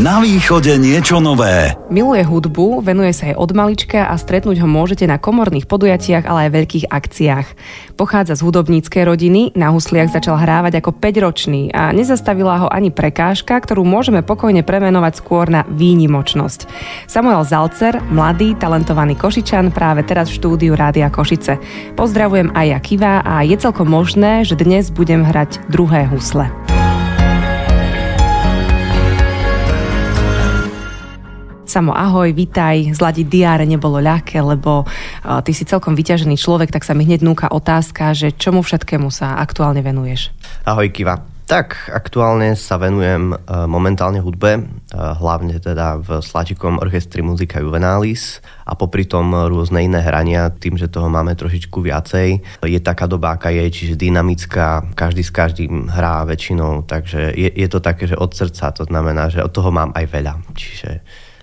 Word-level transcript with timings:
Na 0.00 0.24
východe 0.24 0.80
niečo 0.80 1.20
nové. 1.20 1.76
Miluje 1.92 2.24
hudbu, 2.24 2.80
venuje 2.80 3.12
sa 3.12 3.28
aj 3.28 3.36
od 3.36 3.50
malička 3.52 4.08
a 4.08 4.16
stretnúť 4.16 4.64
ho 4.64 4.68
môžete 4.70 5.04
na 5.04 5.20
komorných 5.20 5.68
podujatiach, 5.68 6.24
ale 6.24 6.48
aj 6.48 6.56
veľkých 6.56 6.86
akciách. 6.88 7.46
Pochádza 8.00 8.40
z 8.40 8.40
hudobníckej 8.40 9.04
rodiny, 9.04 9.52
na 9.52 9.68
husliach 9.68 10.08
začal 10.08 10.40
hrávať 10.40 10.80
ako 10.80 10.96
5-ročný 10.96 11.76
a 11.76 11.92
nezastavila 11.92 12.64
ho 12.64 12.68
ani 12.72 12.88
prekážka, 12.88 13.52
ktorú 13.60 13.84
môžeme 13.84 14.24
pokojne 14.24 14.64
premenovať 14.64 15.12
skôr 15.20 15.52
na 15.52 15.68
výnimočnosť. 15.68 16.72
Samuel 17.04 17.44
Zalcer, 17.44 18.00
mladý, 18.08 18.56
talentovaný 18.56 19.12
Košičan, 19.20 19.76
práve 19.76 20.08
teraz 20.08 20.32
v 20.32 20.40
štúdiu 20.40 20.72
Rádia 20.72 21.12
Košice. 21.12 21.60
Pozdravujem 22.00 22.48
aj 22.56 22.64
ja 22.64 22.78
Kiva 22.80 23.14
a 23.20 23.44
je 23.44 23.60
celkom 23.60 23.92
možné, 23.92 24.48
že 24.48 24.56
dnes 24.56 24.88
budem 24.88 25.20
hrať 25.20 25.68
druhé 25.68 26.08
husle. 26.08 26.48
Samo 31.72 31.96
ahoj, 31.96 32.36
vitaj. 32.36 32.92
Zladiť 32.92 33.24
diáre 33.32 33.64
nebolo 33.64 33.96
ľahké, 33.96 34.44
lebo 34.44 34.84
uh, 34.84 35.40
ty 35.40 35.56
si 35.56 35.64
celkom 35.64 35.96
vyťažený 35.96 36.36
človek, 36.36 36.68
tak 36.68 36.84
sa 36.84 36.92
mi 36.92 37.08
hneď 37.08 37.24
núka 37.24 37.48
otázka, 37.48 38.12
že 38.12 38.36
čomu 38.36 38.60
všetkému 38.60 39.08
sa 39.08 39.40
aktuálne 39.40 39.80
venuješ? 39.80 40.36
Ahoj 40.68 40.92
Kiva. 40.92 41.24
Tak, 41.48 41.88
aktuálne 41.88 42.60
sa 42.60 42.76
venujem 42.76 43.32
uh, 43.32 43.64
momentálne 43.64 44.20
hudbe, 44.20 44.60
uh, 44.60 45.16
hlavne 45.16 45.56
teda 45.64 45.96
v 45.96 46.20
Slačikom 46.20 46.76
orchestri 46.76 47.24
Muzika 47.24 47.56
Juvenalis 47.56 48.44
a 48.68 48.76
popri 48.76 49.08
tom 49.08 49.32
rôzne 49.32 49.80
iné 49.80 50.04
hrania, 50.04 50.52
tým, 50.52 50.76
že 50.76 50.92
toho 50.92 51.08
máme 51.08 51.32
trošičku 51.40 51.80
viacej. 51.80 52.60
Je 52.68 52.80
taká 52.84 53.08
doba, 53.08 53.40
aká 53.40 53.48
je, 53.48 53.64
čiže 53.72 53.96
dynamická, 53.96 54.92
každý 54.92 55.24
s 55.24 55.32
každým 55.32 55.88
hrá 55.88 56.20
väčšinou, 56.28 56.84
takže 56.84 57.32
je, 57.32 57.48
je 57.48 57.68
to 57.72 57.80
také, 57.80 58.04
že 58.04 58.20
od 58.20 58.28
srdca, 58.28 58.76
to 58.76 58.84
znamená, 58.84 59.32
že 59.32 59.40
od 59.40 59.48
toho 59.48 59.72
mám 59.72 59.88
aj 59.96 60.04
veľa, 60.04 60.36
čiže 60.52 61.00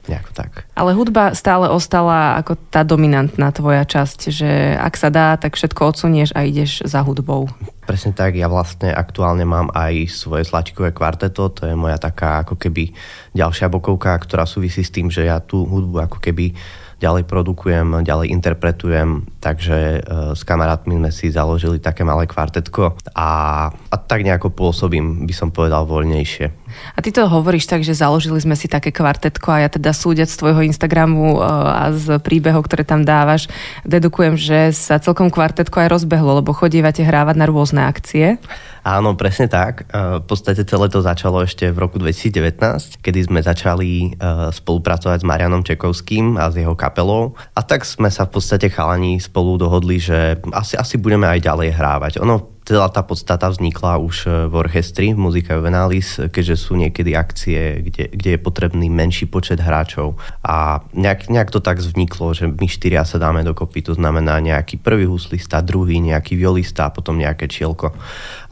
nejako 0.09 0.31
tak. 0.33 0.65
Ale 0.73 0.97
hudba 0.97 1.37
stále 1.37 1.69
ostala 1.69 2.41
ako 2.41 2.57
tá 2.73 2.81
dominantná 2.81 3.53
tvoja 3.53 3.85
časť, 3.85 4.19
že 4.33 4.49
ak 4.75 4.93
sa 4.97 5.13
dá, 5.13 5.37
tak 5.37 5.53
všetko 5.53 5.93
odsunieš 5.93 6.33
a 6.33 6.43
ideš 6.43 6.81
za 6.89 7.05
hudbou. 7.05 7.45
Presne 7.85 8.13
tak, 8.13 8.37
ja 8.37 8.45
vlastne 8.45 8.93
aktuálne 8.93 9.45
mám 9.45 9.73
aj 9.73 10.09
svoje 10.09 10.45
slačikové 10.45 10.93
kvarteto, 10.93 11.49
to 11.49 11.65
je 11.65 11.73
moja 11.73 11.97
taká 11.97 12.45
ako 12.45 12.57
keby 12.57 12.93
ďalšia 13.33 13.69
bokovka, 13.69 14.13
ktorá 14.17 14.45
súvisí 14.45 14.85
s 14.85 14.93
tým, 14.93 15.09
že 15.09 15.25
ja 15.25 15.41
tú 15.41 15.65
hudbu 15.65 16.05
ako 16.05 16.17
keby 16.21 16.53
ďalej 16.99 17.23
produkujem, 17.25 18.03
ďalej 18.03 18.27
interpretujem, 18.35 19.23
takže 19.39 19.77
e, 19.79 19.99
s 20.35 20.43
kamarátmi 20.43 20.99
sme 20.99 21.11
si 21.15 21.31
založili 21.31 21.79
také 21.79 22.03
malé 22.03 22.27
kvartetko 22.27 22.99
a, 23.15 23.29
a 23.71 23.95
tak 23.95 24.27
nejako 24.27 24.51
pôsobím, 24.51 25.23
by 25.23 25.33
som 25.33 25.49
povedal, 25.49 25.87
voľnejšie. 25.87 26.58
A 26.95 26.99
ty 26.99 27.09
to 27.09 27.25
hovoríš 27.25 27.69
tak, 27.69 27.81
že 27.81 27.97
založili 27.97 28.39
sme 28.41 28.53
si 28.53 28.69
také 28.69 28.93
kvartetko 28.93 29.47
a 29.49 29.61
ja 29.65 29.69
teda 29.69 29.93
súdiať 29.95 30.29
z 30.31 30.39
tvojho 30.39 30.61
Instagramu 30.65 31.35
e, 31.35 31.39
a 31.43 31.83
z 31.95 32.21
príbehov, 32.21 32.67
ktoré 32.67 32.85
tam 32.85 33.03
dávaš, 33.03 33.47
dedukujem, 33.83 34.35
že 34.39 34.73
sa 34.75 35.01
celkom 35.01 35.33
kvartetko 35.33 35.85
aj 35.85 35.91
rozbehlo, 35.91 36.39
lebo 36.39 36.55
chodívate 36.55 37.01
hrávať 37.01 37.35
na 37.37 37.45
rôzne 37.49 37.81
akcie. 37.85 38.37
Áno, 38.83 39.13
presne 39.19 39.51
tak. 39.51 39.89
E, 39.91 40.21
v 40.21 40.25
podstate 40.25 40.63
celé 40.63 40.87
to 40.87 41.03
začalo 41.03 41.43
ešte 41.43 41.69
v 41.69 41.77
roku 41.77 41.99
2019, 41.99 43.03
kedy 43.03 43.19
sme 43.27 43.39
začali 43.43 44.15
spolupracovať 44.49 45.19
s 45.21 45.27
Marianom 45.27 45.63
Čekovským 45.63 46.39
a 46.39 46.51
s 46.51 46.55
jeho 46.59 46.75
kapelou. 46.75 47.35
A 47.55 47.61
tak 47.65 47.83
sme 47.87 48.07
sa 48.11 48.27
v 48.27 48.39
podstate 48.39 48.71
chalani 48.71 49.19
spolu 49.19 49.59
dohodli, 49.59 49.99
že 49.99 50.39
asi, 50.55 50.75
asi 50.79 50.95
budeme 50.99 51.27
aj 51.27 51.39
ďalej 51.43 51.69
hrávať. 51.75 52.13
Ono 52.23 52.58
celá 52.69 52.85
tá 52.93 53.01
podstata 53.01 53.49
vznikla 53.49 53.97
už 53.97 54.29
e, 54.29 54.45
v 54.45 54.53
orchestri, 54.53 55.17
v 55.17 55.25
Muzika 55.25 55.57
Juvenalis, 55.57 56.21
keďže 56.29 56.55
sú 56.69 56.77
niekedy 56.77 57.17
akcie, 57.17 57.81
kde, 57.81 58.13
kde 58.13 58.29
je 58.37 58.39
potrebný 58.39 58.93
menší 58.93 59.25
počet 59.25 59.57
hráčov. 59.57 60.21
A 60.45 60.85
nejak, 60.93 61.33
nejak 61.33 61.49
to 61.49 61.65
tak 61.65 61.81
vzniklo, 61.81 62.37
že 62.37 62.45
my 62.45 62.69
štyria 62.69 63.01
sa 63.09 63.17
dáme 63.17 63.41
dokopy, 63.41 63.81
to 63.81 63.97
znamená 63.97 64.37
nejaký 64.37 64.77
prvý 64.77 65.09
huslista, 65.09 65.65
druhý 65.65 65.97
nejaký 65.97 66.37
violista 66.37 66.85
a 66.85 66.93
potom 66.93 67.17
nejaké 67.17 67.49
čielko. 67.49 67.89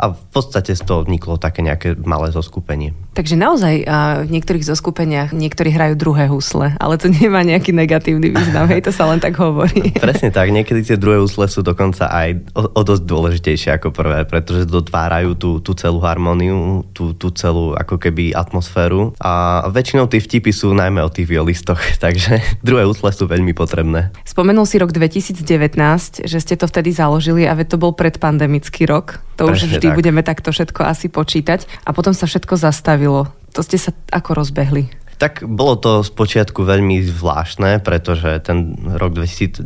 A 0.02 0.18
v 0.18 0.26
podstate 0.34 0.74
z 0.74 0.82
toho 0.82 1.06
vzniklo 1.06 1.38
také 1.38 1.62
nejaké 1.62 1.94
malé 2.02 2.34
zoskupenie. 2.34 2.98
Takže 3.14 3.38
naozaj 3.38 3.86
v 4.26 4.30
niektorých 4.34 4.66
zoskupeniach 4.66 5.30
niektorí 5.34 5.74
hrajú 5.74 5.94
druhé 5.94 6.26
husle, 6.26 6.74
ale 6.82 6.98
to 6.98 7.14
nemá 7.22 7.46
nejaký 7.46 7.70
negatívny 7.70 8.34
význam, 8.34 8.66
hej, 8.66 8.82
to 8.82 8.90
sa 8.90 9.06
len 9.06 9.22
tak 9.22 9.38
hovorí. 9.38 9.94
Presne 10.02 10.34
tak, 10.34 10.50
niekedy 10.50 10.82
tie 10.82 10.98
druhé 10.98 11.22
husle 11.22 11.46
sú 11.46 11.62
dokonca 11.62 12.10
aj 12.10 12.58
o, 12.58 12.66
o 12.66 12.82
dosť 12.82 13.04
dôležitejšie 13.06 13.78
ako 13.78 13.94
prvé 13.94 14.07
prvé, 14.08 14.24
pretože 14.24 14.64
dotvárajú 14.64 15.36
tú, 15.36 15.52
tú 15.60 15.76
celú 15.76 16.00
harmóniu, 16.00 16.88
tú, 16.96 17.12
tú 17.12 17.28
celú 17.36 17.76
ako 17.76 18.00
keby 18.00 18.32
atmosféru 18.32 19.12
a 19.20 19.68
väčšinou 19.68 20.08
tie 20.08 20.24
vtipy 20.24 20.56
sú 20.56 20.72
najmä 20.72 21.04
o 21.04 21.12
tých 21.12 21.28
violistoch, 21.28 21.78
takže 22.04 22.40
druhé 22.64 22.88
úsle 22.88 23.12
sú 23.12 23.28
veľmi 23.28 23.52
potrebné. 23.52 24.16
Spomenul 24.24 24.64
si 24.64 24.80
rok 24.80 24.96
2019, 24.96 26.24
že 26.24 26.38
ste 26.40 26.56
to 26.56 26.72
vtedy 26.72 26.96
založili 26.96 27.44
a 27.44 27.54
to 27.68 27.76
bol 27.76 27.92
predpandemický 27.92 28.88
rok. 28.88 29.20
To 29.36 29.52
Prečne 29.52 29.54
už 29.54 29.62
vždy 29.76 29.88
tak. 29.92 29.98
budeme 30.00 30.22
takto 30.24 30.50
všetko 30.56 30.88
asi 30.88 31.12
počítať 31.12 31.68
a 31.84 31.92
potom 31.92 32.16
sa 32.16 32.24
všetko 32.24 32.56
zastavilo. 32.56 33.28
To 33.54 33.62
ste 33.66 33.76
sa 33.76 33.92
ako 34.14 34.40
rozbehli? 34.40 35.07
Tak 35.18 35.42
bolo 35.50 35.82
to 35.82 36.06
spočiatku 36.06 36.62
veľmi 36.62 37.02
zvláštne, 37.02 37.82
pretože 37.82 38.38
ten 38.46 38.78
rok 38.86 39.18
2019 39.18 39.66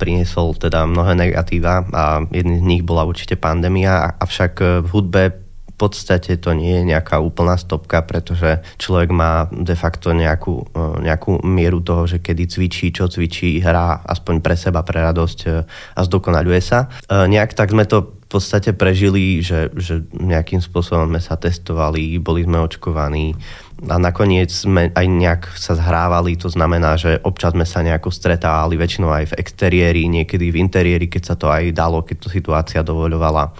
priniesol 0.00 0.56
teda 0.56 0.88
mnohé 0.88 1.12
negatíva 1.12 1.84
a 1.92 2.24
jedný 2.32 2.56
z 2.56 2.64
nich 2.64 2.82
bola 2.82 3.04
určite 3.04 3.36
pandémia, 3.36 4.16
avšak 4.16 4.84
v 4.84 4.88
hudbe 4.88 5.22
v 5.72 5.74
podstate 5.80 6.36
to 6.38 6.52
nie 6.52 6.78
je 6.78 6.88
nejaká 6.94 7.18
úplná 7.18 7.56
stopka, 7.56 8.04
pretože 8.04 8.60
človek 8.76 9.08
má 9.10 9.48
de 9.50 9.72
facto 9.74 10.12
nejakú, 10.12 10.68
nejakú 11.00 11.42
mieru 11.42 11.80
toho, 11.80 12.04
že 12.06 12.20
kedy 12.20 12.44
cvičí, 12.46 12.92
čo 12.92 13.08
cvičí, 13.08 13.58
hrá 13.58 14.04
aspoň 14.04 14.44
pre 14.44 14.54
seba, 14.54 14.84
pre 14.84 15.00
radosť 15.00 15.38
a 15.96 16.00
zdokonaľuje 16.06 16.60
sa. 16.62 16.86
E, 16.86 17.26
nejak 17.26 17.56
tak 17.56 17.72
sme 17.72 17.88
to 17.88 18.14
v 18.14 18.26
podstate 18.30 18.72
prežili, 18.72 19.42
že, 19.42 19.74
že 19.76 20.06
nejakým 20.16 20.62
spôsobom 20.62 21.08
sme 21.08 21.20
sa 21.20 21.36
testovali, 21.36 22.16
boli 22.16 22.46
sme 22.46 22.62
očkovaní, 22.62 23.34
a 23.82 23.98
nakoniec 23.98 24.54
sme 24.54 24.94
aj 24.94 25.06
nejak 25.10 25.42
sa 25.58 25.74
zhrávali, 25.74 26.38
to 26.38 26.46
znamená, 26.46 26.94
že 26.94 27.18
občas 27.26 27.50
sme 27.50 27.66
sa 27.66 27.82
nejako 27.82 28.14
stretávali, 28.14 28.78
väčšinou 28.78 29.10
aj 29.10 29.34
v 29.34 29.36
exteriéri, 29.42 30.06
niekedy 30.06 30.54
v 30.54 30.60
interiéri, 30.62 31.10
keď 31.10 31.22
sa 31.22 31.34
to 31.34 31.50
aj 31.50 31.74
dalo, 31.74 32.06
keď 32.06 32.16
to 32.22 32.28
situácia 32.30 32.86
dovoľovala. 32.86 33.50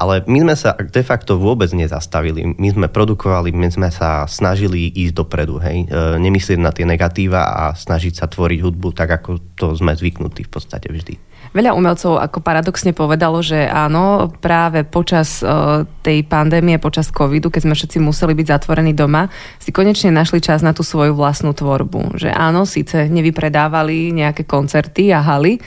Ale 0.00 0.24
my 0.24 0.38
sme 0.48 0.54
sa 0.56 0.72
de 0.80 1.04
facto 1.04 1.36
vôbec 1.36 1.68
nezastavili. 1.76 2.56
My 2.56 2.72
sme 2.72 2.88
produkovali, 2.88 3.52
my 3.52 3.68
sme 3.68 3.92
sa 3.92 4.24
snažili 4.24 4.88
ísť 4.88 5.12
dopredu, 5.12 5.60
hej. 5.60 5.84
E, 5.84 6.16
nemyslieť 6.16 6.56
na 6.56 6.72
tie 6.72 6.88
negatíva 6.88 7.52
a 7.52 7.76
snažiť 7.76 8.16
sa 8.16 8.24
tvoriť 8.24 8.64
hudbu 8.64 8.96
tak, 8.96 9.20
ako 9.20 9.52
to 9.60 9.76
sme 9.76 9.92
zvyknutí 9.92 10.48
v 10.48 10.52
podstate 10.56 10.88
vždy. 10.88 11.29
Veľa 11.50 11.74
umelcov 11.74 12.22
ako 12.22 12.38
paradoxne 12.46 12.94
povedalo, 12.94 13.42
že 13.42 13.66
áno, 13.66 14.30
práve 14.38 14.86
počas 14.86 15.42
uh, 15.42 15.82
tej 15.98 16.22
pandémie, 16.22 16.78
počas 16.78 17.10
covidu, 17.10 17.50
keď 17.50 17.66
sme 17.66 17.74
všetci 17.74 17.98
museli 17.98 18.38
byť 18.38 18.46
zatvorení 18.46 18.94
doma, 18.94 19.26
si 19.58 19.74
konečne 19.74 20.14
našli 20.14 20.38
čas 20.38 20.62
na 20.62 20.70
tú 20.70 20.86
svoju 20.86 21.18
vlastnú 21.18 21.50
tvorbu. 21.50 22.14
Že 22.22 22.30
áno, 22.30 22.62
síce 22.70 23.10
nevypredávali 23.10 24.14
nejaké 24.14 24.46
koncerty 24.46 25.10
a 25.10 25.18
haly, 25.26 25.58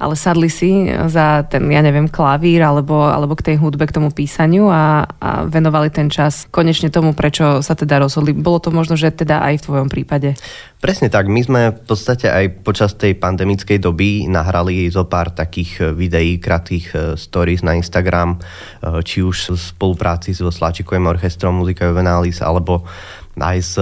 ale 0.00 0.16
sadli 0.16 0.48
si 0.48 0.88
za 1.12 1.44
ten, 1.44 1.68
ja 1.68 1.84
neviem, 1.84 2.08
klavír 2.08 2.64
alebo, 2.64 3.04
alebo 3.04 3.36
k 3.36 3.52
tej 3.52 3.56
hudbe, 3.60 3.84
k 3.84 4.00
tomu 4.00 4.08
písaniu 4.08 4.72
a, 4.72 5.04
a 5.04 5.44
venovali 5.44 5.92
ten 5.92 6.08
čas 6.08 6.48
konečne 6.48 6.88
tomu, 6.88 7.12
prečo 7.12 7.60
sa 7.60 7.76
teda 7.76 8.00
rozhodli. 8.00 8.32
Bolo 8.32 8.64
to 8.64 8.72
možno, 8.72 8.96
že 8.96 9.12
teda 9.12 9.44
aj 9.44 9.60
v 9.60 9.64
tvojom 9.68 9.88
prípade. 9.92 10.40
Presne 10.80 11.12
tak. 11.12 11.28
My 11.28 11.44
sme 11.44 11.60
v 11.76 11.80
podstate 11.84 12.32
aj 12.32 12.64
počas 12.64 12.96
tej 12.96 13.12
pandemickej 13.12 13.76
doby 13.76 14.24
nahrali 14.24 14.88
zo 14.88 15.04
pár 15.04 15.19
takých 15.28 15.92
videí, 15.92 16.40
krátkých 16.40 16.86
e, 16.96 16.96
stories 17.20 17.60
na 17.60 17.76
Instagram, 17.76 18.40
e, 18.40 19.04
či 19.04 19.20
už 19.20 19.52
v 19.52 19.60
spolupráci 19.60 20.32
so 20.32 20.48
Sláčikovým 20.48 21.04
orchestrom 21.04 21.60
Muzika 21.60 21.84
Juvenalis, 21.84 22.40
alebo 22.40 22.88
aj 23.36 23.58
s, 23.60 23.74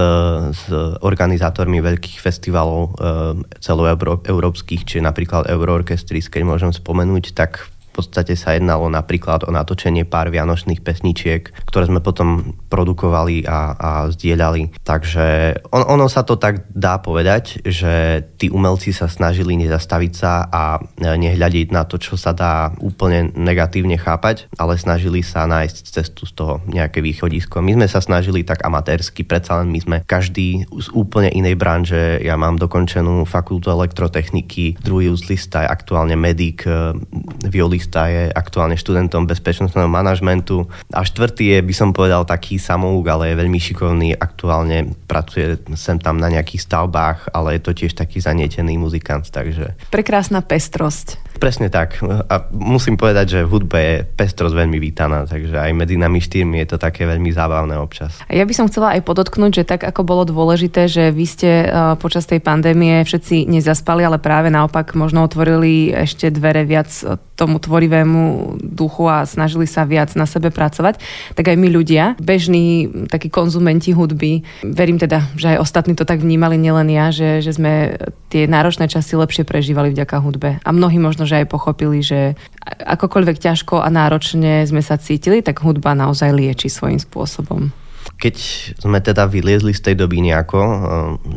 s 0.53 0.63
organizátormi 0.99 1.79
veľkých 1.79 2.19
festivalov 2.19 2.81
e, 2.83 2.91
celoeurópskych, 3.63 4.83
či 4.83 4.97
napríklad 4.99 5.47
Euroorchestris, 5.47 6.27
keď 6.27 6.41
môžem 6.43 6.71
spomenúť, 6.75 7.31
tak 7.31 7.71
podstate 7.99 8.39
sa 8.39 8.55
jednalo 8.55 8.87
napríklad 8.87 9.43
o 9.43 9.51
natočenie 9.51 10.07
pár 10.07 10.31
vianočných 10.31 10.79
pesničiek, 10.79 11.51
ktoré 11.67 11.91
sme 11.91 11.99
potom 11.99 12.55
produkovali 12.71 13.43
a, 13.43 13.75
a 13.75 13.89
zdieľali. 14.07 14.79
Takže 14.87 15.59
on, 15.75 15.83
ono 15.83 16.07
sa 16.07 16.23
to 16.23 16.39
tak 16.39 16.71
dá 16.71 17.03
povedať, 17.03 17.59
že 17.67 18.23
tí 18.39 18.47
umelci 18.47 18.95
sa 18.95 19.11
snažili 19.11 19.59
nezastaviť 19.59 20.13
sa 20.15 20.47
a 20.47 20.79
nehľadiť 21.03 21.75
na 21.75 21.83
to, 21.83 21.99
čo 21.99 22.15
sa 22.15 22.31
dá 22.31 22.71
úplne 22.79 23.35
negatívne 23.35 23.99
chápať, 23.99 24.47
ale 24.55 24.79
snažili 24.79 25.19
sa 25.19 25.43
nájsť 25.43 25.75
cestu 25.91 26.23
z 26.23 26.31
toho 26.39 26.63
nejaké 26.69 27.03
východisko. 27.03 27.59
My 27.59 27.75
sme 27.75 27.87
sa 27.91 27.99
snažili 27.99 28.47
tak 28.47 28.63
amatérsky, 28.63 29.27
predsa 29.27 29.59
len 29.59 29.73
my 29.73 29.79
sme 29.83 29.97
každý 30.07 30.63
z 30.69 30.87
úplne 30.95 31.27
inej 31.33 31.59
branže. 31.59 32.23
Ja 32.23 32.39
mám 32.39 32.55
dokončenú 32.55 33.27
fakultu 33.27 33.67
elektrotechniky, 33.73 34.79
druhý 34.79 35.11
úzlista 35.11 35.65
je 35.65 35.73
aktuálne 35.73 36.15
medic, 36.15 36.63
violista 37.49 37.88
gitarista 37.89 38.05
je 38.05 38.29
aktuálne 38.29 38.77
študentom 38.77 39.25
bezpečnostného 39.25 39.89
manažmentu 39.89 40.69
a 40.93 41.01
štvrtý 41.01 41.57
je, 41.57 41.59
by 41.65 41.73
som 41.73 41.89
povedal, 41.89 42.21
taký 42.21 42.61
samouk, 42.61 43.01
ale 43.09 43.33
je 43.33 43.39
veľmi 43.41 43.57
šikovný, 43.57 44.13
aktuálne 44.13 44.93
pracuje 45.09 45.57
sem 45.73 45.97
tam 45.97 46.21
na 46.21 46.29
nejakých 46.29 46.69
stavbách, 46.69 47.33
ale 47.33 47.57
je 47.57 47.61
to 47.65 47.71
tiež 47.73 47.97
taký 47.97 48.21
zanietený 48.21 48.77
muzikant, 48.77 49.25
takže... 49.33 49.73
Prekrásna 49.89 50.45
pestrosť. 50.45 51.17
Presne 51.37 51.69
tak. 51.69 52.01
A 52.03 52.49
musím 52.51 52.97
povedať, 52.97 53.39
že 53.39 53.39
v 53.45 53.51
hudbe 53.53 53.77
je 53.79 53.95
pestrosť 54.03 54.55
veľmi 54.57 54.81
vítaná, 54.81 55.29
takže 55.29 55.55
aj 55.55 55.71
medzi 55.77 55.95
nami 55.95 56.17
štyrmi 56.17 56.57
je 56.65 56.75
to 56.75 56.77
také 56.81 57.05
veľmi 57.05 57.29
zábavné 57.29 57.77
občas. 57.77 58.17
Ja 58.27 58.43
by 58.43 58.53
som 58.57 58.67
chcela 58.67 58.97
aj 58.97 59.05
podotknúť, 59.05 59.61
že 59.61 59.69
tak 59.69 59.85
ako 59.85 60.01
bolo 60.03 60.23
dôležité, 60.25 60.89
že 60.89 61.13
vy 61.13 61.25
ste 61.29 61.51
e, 61.63 61.67
počas 62.01 62.25
tej 62.25 62.41
pandémie 62.41 63.05
všetci 63.05 63.45
nezaspali, 63.45 64.03
ale 64.03 64.17
práve 64.17 64.49
naopak 64.51 64.97
možno 64.97 65.23
otvorili 65.23 65.93
ešte 65.93 66.33
dvere 66.33 66.65
viac 66.65 66.89
tomu 67.39 67.55
tvorivému 67.55 68.59
duchu 68.59 69.07
a 69.07 69.23
snažili 69.23 69.63
sa 69.63 69.87
viac 69.87 70.11
na 70.19 70.27
sebe 70.27 70.51
pracovať, 70.51 70.99
tak 71.39 71.47
aj 71.47 71.55
my 71.55 71.67
ľudia, 71.71 72.19
bežní 72.19 72.91
takí 73.07 73.31
konzumenti 73.31 73.95
hudby, 73.95 74.43
verím 74.67 74.99
teda, 74.99 75.23
že 75.39 75.55
aj 75.55 75.63
ostatní 75.63 75.95
to 75.95 76.03
tak 76.03 76.19
vnímali, 76.19 76.59
nielen 76.59 76.91
ja, 76.91 77.15
že, 77.15 77.39
že 77.39 77.55
sme 77.55 77.95
tie 78.27 78.43
náročné 78.43 78.91
časy 78.91 79.15
lepšie 79.15 79.47
prežívali 79.47 79.95
vďaka 79.95 80.19
hudbe. 80.19 80.59
A 80.59 80.69
mnohí 80.75 80.99
možno, 80.99 81.18
že 81.23 81.43
aj 81.43 81.47
pochopili, 81.51 82.03
že 82.03 82.37
akokoľvek 82.67 83.37
ťažko 83.39 83.81
a 83.81 83.87
náročne 83.87 84.63
sme 84.67 84.83
sa 84.83 84.99
cítili, 84.99 85.39
tak 85.41 85.63
hudba 85.63 85.95
naozaj 85.95 86.35
lieči 86.35 86.67
svojím 86.69 86.99
spôsobom. 86.99 87.71
Keď 88.19 88.35
sme 88.83 88.99
teda 88.99 89.31
vyliezli 89.31 89.71
z 89.71 89.79
tej 89.79 89.95
doby 89.95 90.19
nejako 90.19 90.59
uh, 90.59 90.75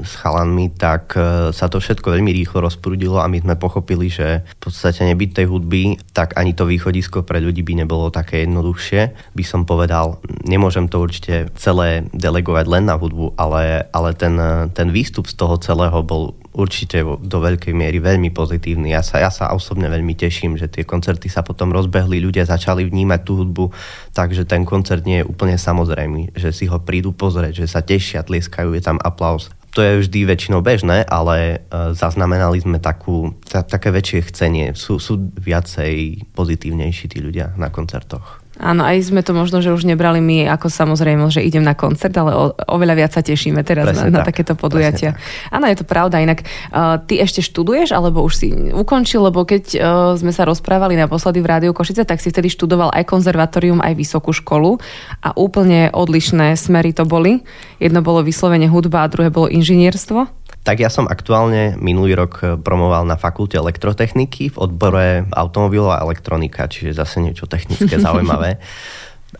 s 0.02 0.18
chalanmi, 0.18 0.66
tak 0.74 1.14
uh, 1.14 1.54
sa 1.54 1.70
to 1.70 1.78
všetko 1.78 2.10
veľmi 2.10 2.34
rýchlo 2.34 2.58
rozprudilo 2.58 3.22
a 3.22 3.30
my 3.30 3.38
sme 3.38 3.54
pochopili, 3.54 4.10
že 4.10 4.42
v 4.42 4.58
podstate 4.58 5.06
nebyť 5.06 5.30
tej 5.30 5.46
hudby, 5.46 5.94
tak 6.10 6.34
ani 6.34 6.58
to 6.58 6.66
východisko 6.66 7.22
pre 7.22 7.38
ľudí 7.38 7.62
by 7.62 7.86
nebolo 7.86 8.10
také 8.10 8.42
jednoduchšie. 8.42 9.14
By 9.30 9.44
som 9.46 9.62
povedal, 9.62 10.18
nemôžem 10.42 10.90
to 10.90 10.98
určite 10.98 11.54
celé 11.54 12.10
delegovať 12.10 12.66
len 12.66 12.90
na 12.90 12.98
hudbu, 12.98 13.38
ale, 13.38 13.86
ale 13.94 14.10
ten, 14.18 14.34
ten 14.74 14.90
výstup 14.90 15.30
z 15.30 15.38
toho 15.38 15.62
celého 15.62 16.02
bol 16.02 16.34
určite 16.52 17.00
do 17.04 17.38
veľkej 17.40 17.72
miery 17.72 17.98
veľmi 17.98 18.28
pozitívny. 18.30 18.92
Ja 18.92 19.00
sa, 19.00 19.18
ja 19.18 19.32
sa 19.32 19.50
osobne 19.56 19.88
veľmi 19.88 20.12
teším, 20.12 20.60
že 20.60 20.68
tie 20.68 20.84
koncerty 20.84 21.32
sa 21.32 21.40
potom 21.40 21.72
rozbehli, 21.72 22.20
ľudia 22.20 22.44
začali 22.44 22.84
vnímať 22.84 23.20
tú 23.24 23.40
hudbu, 23.40 23.64
takže 24.12 24.44
ten 24.44 24.68
koncert 24.68 25.08
nie 25.08 25.24
je 25.24 25.28
úplne 25.28 25.56
samozrejmý, 25.56 26.36
že 26.36 26.52
si 26.52 26.68
ho 26.68 26.76
prídu 26.80 27.16
pozrieť, 27.16 27.64
že 27.64 27.66
sa 27.72 27.80
tešia, 27.80 28.24
tlieskajú, 28.24 28.76
je 28.76 28.82
tam 28.84 29.00
aplaus. 29.00 29.48
To 29.72 29.80
je 29.80 30.04
vždy 30.04 30.28
väčšinou 30.28 30.60
bežné, 30.60 31.00
ale 31.08 31.64
e, 31.64 31.96
zaznamenali 31.96 32.60
sme 32.60 32.76
takú, 32.76 33.32
ta, 33.48 33.64
také 33.64 33.88
väčšie 33.88 34.28
chcenie. 34.28 34.66
Sú, 34.76 35.00
sú 35.00 35.16
viacej 35.16 36.28
pozitívnejší 36.36 37.08
tí 37.08 37.24
ľudia 37.24 37.56
na 37.56 37.72
koncertoch. 37.72 38.41
Áno, 38.60 38.84
aj 38.84 39.08
sme 39.08 39.24
to 39.24 39.32
možno, 39.32 39.64
že 39.64 39.72
už 39.72 39.88
nebrali 39.88 40.20
my 40.20 40.44
ako 40.52 40.68
samozrejme, 40.68 41.24
že 41.32 41.40
idem 41.40 41.64
na 41.64 41.72
koncert, 41.72 42.12
ale 42.20 42.36
o, 42.36 42.52
oveľa 42.52 42.94
viac 43.00 43.12
sa 43.16 43.24
tešíme 43.24 43.64
teraz 43.64 43.96
na, 43.96 44.12
na 44.12 44.20
takéto 44.20 44.52
podujatia. 44.52 45.16
Áno, 45.48 45.64
je 45.72 45.80
to 45.80 45.88
pravda. 45.88 46.20
Inak 46.20 46.44
uh, 46.44 47.00
ty 47.00 47.16
ešte 47.24 47.40
študuješ, 47.40 47.96
alebo 47.96 48.20
už 48.20 48.32
si 48.36 48.52
ukončil, 48.52 49.24
lebo 49.24 49.48
keď 49.48 49.64
uh, 49.72 49.80
sme 50.20 50.36
sa 50.36 50.44
rozprávali 50.44 51.00
naposledy 51.00 51.40
v 51.40 51.48
Rádiu 51.48 51.72
Košice, 51.72 52.04
tak 52.04 52.20
si 52.20 52.28
vtedy 52.28 52.52
študoval 52.52 52.92
aj 52.92 53.08
konzervatórium, 53.08 53.80
aj 53.80 53.96
vysokú 53.96 54.36
školu 54.36 54.76
a 55.24 55.32
úplne 55.32 55.88
odlišné 55.88 56.52
smery 56.52 56.92
to 56.92 57.08
boli. 57.08 57.40
Jedno 57.80 58.04
bolo 58.04 58.20
vyslovene 58.20 58.68
hudba 58.68 59.08
a 59.08 59.10
druhé 59.10 59.32
bolo 59.32 59.48
inžinierstvo. 59.48 60.41
Tak 60.62 60.78
ja 60.78 60.86
som 60.86 61.10
aktuálne 61.10 61.74
minulý 61.82 62.14
rok 62.14 62.32
eh, 62.42 62.54
promoval 62.54 63.02
na 63.02 63.18
fakulte 63.18 63.58
elektrotechniky 63.58 64.54
v 64.54 64.56
odbore 64.56 65.26
automobilová 65.34 65.98
elektronika, 66.06 66.70
čiže 66.70 66.94
zase 66.94 67.18
niečo 67.18 67.50
technické 67.50 67.98
zaujímavé 68.06 68.62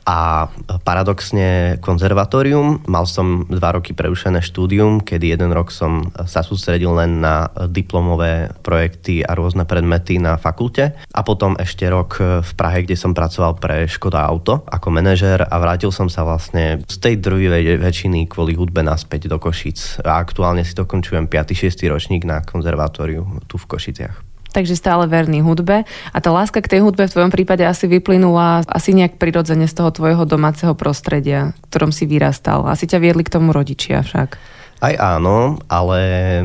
a 0.07 0.51
paradoxne 0.83 1.79
konzervatórium. 1.79 2.83
Mal 2.91 3.07
som 3.07 3.47
dva 3.47 3.79
roky 3.79 3.95
prerušené 3.95 4.43
štúdium, 4.43 5.03
kedy 5.03 5.35
jeden 5.37 5.55
rok 5.55 5.71
som 5.71 6.11
sa 6.27 6.43
sústredil 6.43 6.95
len 6.99 7.23
na 7.23 7.51
diplomové 7.71 8.51
projekty 8.67 9.23
a 9.23 9.39
rôzne 9.39 9.63
predmety 9.63 10.19
na 10.19 10.35
fakulte 10.39 10.99
a 10.99 11.21
potom 11.23 11.55
ešte 11.61 11.87
rok 11.87 12.19
v 12.43 12.51
Prahe, 12.59 12.83
kde 12.83 12.99
som 12.99 13.15
pracoval 13.15 13.59
pre 13.63 13.87
Škoda 13.87 14.27
Auto 14.27 14.67
ako 14.67 14.89
manažer 14.91 15.45
a 15.45 15.57
vrátil 15.63 15.95
som 15.95 16.11
sa 16.11 16.27
vlastne 16.27 16.83
z 16.89 16.97
tej 16.99 17.15
druhej 17.23 17.79
väčšiny 17.79 18.27
kvôli 18.27 18.59
hudbe 18.59 18.83
naspäť 18.83 19.31
do 19.31 19.39
Košic 19.39 20.03
a 20.03 20.19
aktuálne 20.19 20.67
si 20.67 20.75
dokončujem 20.75 21.31
5. 21.31 21.55
6. 21.55 21.79
ročník 21.87 22.27
na 22.27 22.43
konzervatóriu 22.43 23.45
tu 23.47 23.61
v 23.61 23.69
Košiciach 23.69 24.32
takže 24.53 24.79
stále 24.79 25.09
verný 25.09 25.41
hudbe. 25.41 25.89
A 26.13 26.19
tá 26.21 26.31
láska 26.31 26.61
k 26.61 26.79
tej 26.79 26.81
hudbe 26.85 27.09
v 27.09 27.15
tvojom 27.17 27.33
prípade 27.33 27.65
asi 27.65 27.89
vyplynula 27.89 28.69
asi 28.69 28.93
nejak 28.93 29.17
prirodzene 29.17 29.65
z 29.65 29.75
toho 29.75 29.91
tvojho 29.91 30.29
domáceho 30.29 30.77
prostredia, 30.77 31.57
v 31.57 31.67
ktorom 31.73 31.91
si 31.91 32.05
vyrastal. 32.05 32.69
Asi 32.69 32.85
ťa 32.85 33.01
viedli 33.01 33.25
k 33.25 33.33
tomu 33.33 33.51
rodičia 33.51 34.05
však. 34.05 34.61
Aj 34.83 34.99
áno, 34.99 35.63
ale 35.71 35.99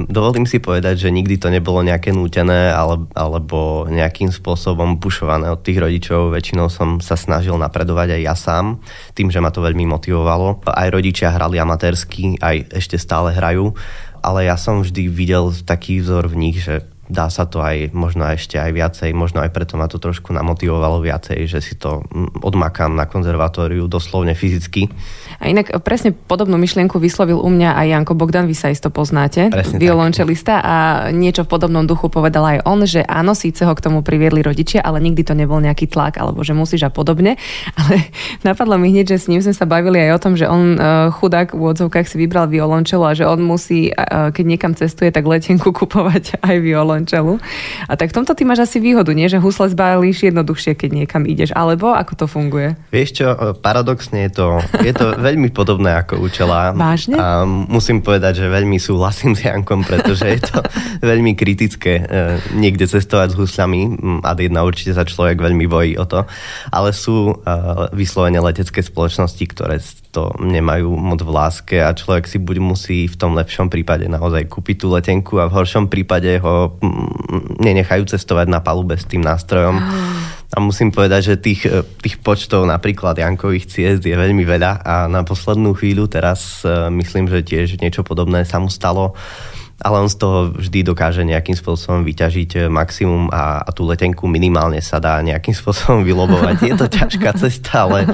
dovolím 0.06 0.46
si 0.46 0.62
povedať, 0.62 1.10
že 1.10 1.10
nikdy 1.10 1.42
to 1.42 1.50
nebolo 1.50 1.82
nejaké 1.82 2.14
nútené 2.14 2.70
ale, 2.70 3.10
alebo 3.18 3.90
nejakým 3.90 4.30
spôsobom 4.30 5.02
pušované 5.02 5.50
od 5.50 5.66
tých 5.66 5.82
rodičov. 5.82 6.30
Väčšinou 6.38 6.70
som 6.70 7.02
sa 7.02 7.18
snažil 7.18 7.58
napredovať 7.58 8.14
aj 8.14 8.22
ja 8.22 8.36
sám, 8.38 8.78
tým, 9.18 9.34
že 9.34 9.42
ma 9.42 9.50
to 9.50 9.66
veľmi 9.66 9.90
motivovalo. 9.90 10.62
Aj 10.70 10.86
rodičia 10.86 11.34
hrali 11.34 11.58
amatérsky, 11.58 12.38
aj 12.38 12.78
ešte 12.78 13.02
stále 13.02 13.34
hrajú, 13.34 13.74
ale 14.22 14.46
ja 14.46 14.54
som 14.54 14.86
vždy 14.86 15.10
videl 15.10 15.50
taký 15.66 16.06
vzor 16.06 16.30
v 16.30 16.38
nich, 16.38 16.62
že 16.62 16.86
dá 17.08 17.32
sa 17.32 17.48
to 17.48 17.64
aj 17.64 17.96
možno 17.96 18.28
ešte 18.28 18.60
aj 18.60 18.72
viacej, 18.76 19.10
možno 19.16 19.40
aj 19.40 19.52
preto 19.56 19.80
ma 19.80 19.88
to 19.88 19.98
trošku 20.00 20.36
namotivovalo 20.36 21.00
viacej, 21.00 21.48
že 21.48 21.60
si 21.64 21.80
to 21.80 22.04
odmakám 22.44 22.92
na 22.94 23.08
konzervatóriu 23.08 23.88
doslovne 23.88 24.36
fyzicky. 24.36 24.92
A 25.40 25.48
inak 25.48 25.72
presne 25.82 26.12
podobnú 26.12 26.60
myšlienku 26.60 27.00
vyslovil 27.00 27.40
u 27.40 27.50
mňa 27.50 27.80
aj 27.80 27.88
Janko 27.88 28.14
Bogdan, 28.18 28.46
vy 28.50 28.56
sa 28.58 28.68
isto 28.74 28.92
poznáte, 28.92 29.48
presne 29.48 29.80
violončelista 29.80 30.60
a 30.60 30.76
niečo 31.14 31.48
v 31.48 31.52
podobnom 31.56 31.88
duchu 31.88 32.12
povedal 32.12 32.44
aj 32.44 32.58
on, 32.68 32.84
že 32.84 33.06
áno, 33.06 33.32
síce 33.38 33.64
ho 33.64 33.72
k 33.72 33.84
tomu 33.84 34.04
priviedli 34.04 34.44
rodičia, 34.44 34.84
ale 34.84 35.00
nikdy 35.00 35.24
to 35.24 35.38
nebol 35.38 35.62
nejaký 35.64 35.88
tlak 35.88 36.20
alebo 36.20 36.44
že 36.44 36.52
musíš 36.52 36.88
a 36.88 36.92
podobne. 36.92 37.40
Ale 37.80 38.10
napadlo 38.42 38.76
mi 38.82 38.90
hneď, 38.90 39.16
že 39.16 39.18
s 39.22 39.30
ním 39.30 39.40
sme 39.44 39.54
sa 39.54 39.70
bavili 39.70 40.02
aj 40.10 40.12
o 40.18 40.22
tom, 40.22 40.34
že 40.34 40.50
on 40.50 40.76
uh, 40.76 41.14
chudák 41.14 41.54
v 41.54 41.62
odzovkách 41.62 42.10
si 42.10 42.18
vybral 42.18 42.50
violončelo 42.50 43.06
a 43.06 43.14
že 43.14 43.30
on 43.30 43.46
musí, 43.46 43.94
uh, 43.94 44.34
keď 44.34 44.46
niekam 44.46 44.74
cestuje, 44.74 45.14
tak 45.14 45.30
letenku 45.30 45.70
kupovať 45.80 46.42
aj 46.42 46.56
violon 46.60 46.97
violončelu. 46.98 47.38
A 47.86 47.94
tak 47.94 48.10
v 48.10 48.16
tomto 48.18 48.34
ty 48.34 48.42
máš 48.44 48.66
asi 48.66 48.82
výhodu, 48.82 49.14
nie? 49.14 49.30
Že 49.30 49.44
husle 49.44 49.70
zbalíš 49.70 50.34
jednoduchšie, 50.34 50.74
keď 50.74 50.90
niekam 51.06 51.24
ideš. 51.30 51.54
Alebo 51.54 51.94
ako 51.94 52.14
to 52.18 52.26
funguje? 52.26 52.74
Vieš 52.90 53.10
čo, 53.22 53.28
paradoxne 53.62 54.26
je 54.28 54.32
to, 54.34 54.48
je 54.82 54.94
to 54.98 55.14
veľmi 55.28 55.54
podobné 55.54 55.94
ako 56.02 56.26
učela. 56.26 56.74
Vážne? 56.74 57.16
A 57.22 57.46
musím 57.46 58.02
povedať, 58.02 58.42
že 58.42 58.50
veľmi 58.50 58.82
súhlasím 58.82 59.38
s 59.38 59.46
Jankom, 59.46 59.86
pretože 59.86 60.26
je 60.26 60.42
to 60.42 60.58
veľmi 61.12 61.38
kritické 61.38 62.02
e, 62.02 62.04
niekde 62.58 62.90
cestovať 62.90 63.38
s 63.38 63.40
huslami. 63.40 63.82
A 64.26 64.34
jedna 64.34 64.66
určite 64.66 64.98
sa 64.98 65.06
človek 65.06 65.38
veľmi 65.38 65.70
bojí 65.70 65.94
o 66.02 66.06
to. 66.10 66.26
Ale 66.74 66.90
sú 66.92 67.32
e, 67.32 67.54
vyslovene 67.94 68.42
letecké 68.42 68.82
spoločnosti, 68.82 69.44
ktoré 69.54 69.78
to 70.18 70.34
nemajú 70.42 70.98
moc 70.98 71.22
v 71.22 71.30
láske 71.30 71.78
a 71.78 71.94
človek 71.94 72.26
si 72.26 72.42
buď 72.42 72.58
musí 72.58 73.06
v 73.06 73.16
tom 73.20 73.38
lepšom 73.38 73.70
prípade 73.70 74.10
naozaj 74.10 74.50
kúpiť 74.50 74.82
tú 74.82 74.88
letenku 74.90 75.38
a 75.38 75.46
v 75.46 75.56
horšom 75.62 75.92
prípade 75.92 76.42
ho 76.42 76.74
mm, 76.80 76.87
nenechajú 77.60 78.08
cestovať 78.10 78.48
na 78.50 78.60
palube 78.62 78.96
s 78.96 79.06
tým 79.06 79.22
nástrojom. 79.22 79.78
A 80.48 80.58
musím 80.64 80.96
povedať, 80.96 81.36
že 81.36 81.44
tých, 81.44 81.68
e, 81.68 81.84
tých 82.00 82.24
počtov 82.24 82.64
napríklad 82.64 83.20
Jankových 83.20 83.68
ciest 83.68 84.02
je 84.08 84.16
veľmi 84.16 84.48
veľa. 84.48 84.80
A 84.80 84.96
na 85.12 85.28
poslednú 85.28 85.76
chvíľu 85.76 86.08
teraz 86.08 86.64
e, 86.64 86.88
myslím, 86.96 87.28
že 87.28 87.44
tiež 87.44 87.84
niečo 87.84 88.08
podobné 88.08 88.48
sa 88.48 88.58
mu 88.64 88.72
stalo 88.72 89.12
ale 89.78 90.02
on 90.02 90.10
z 90.10 90.18
toho 90.18 90.38
vždy 90.58 90.82
dokáže 90.82 91.22
nejakým 91.22 91.54
spôsobom 91.54 92.02
vyťažiť 92.02 92.50
eh, 92.58 92.62
maximum 92.66 93.30
a, 93.30 93.62
a 93.62 93.70
tú 93.70 93.86
letenku 93.86 94.26
minimálne 94.26 94.82
sa 94.82 94.98
dá 94.98 95.22
nejakým 95.22 95.54
spôsobom 95.60 96.02
vylobovať. 96.02 96.56
Je 96.66 96.74
to 96.74 96.90
ťažká 96.90 97.38
cesta, 97.38 97.86
ale, 97.86 98.10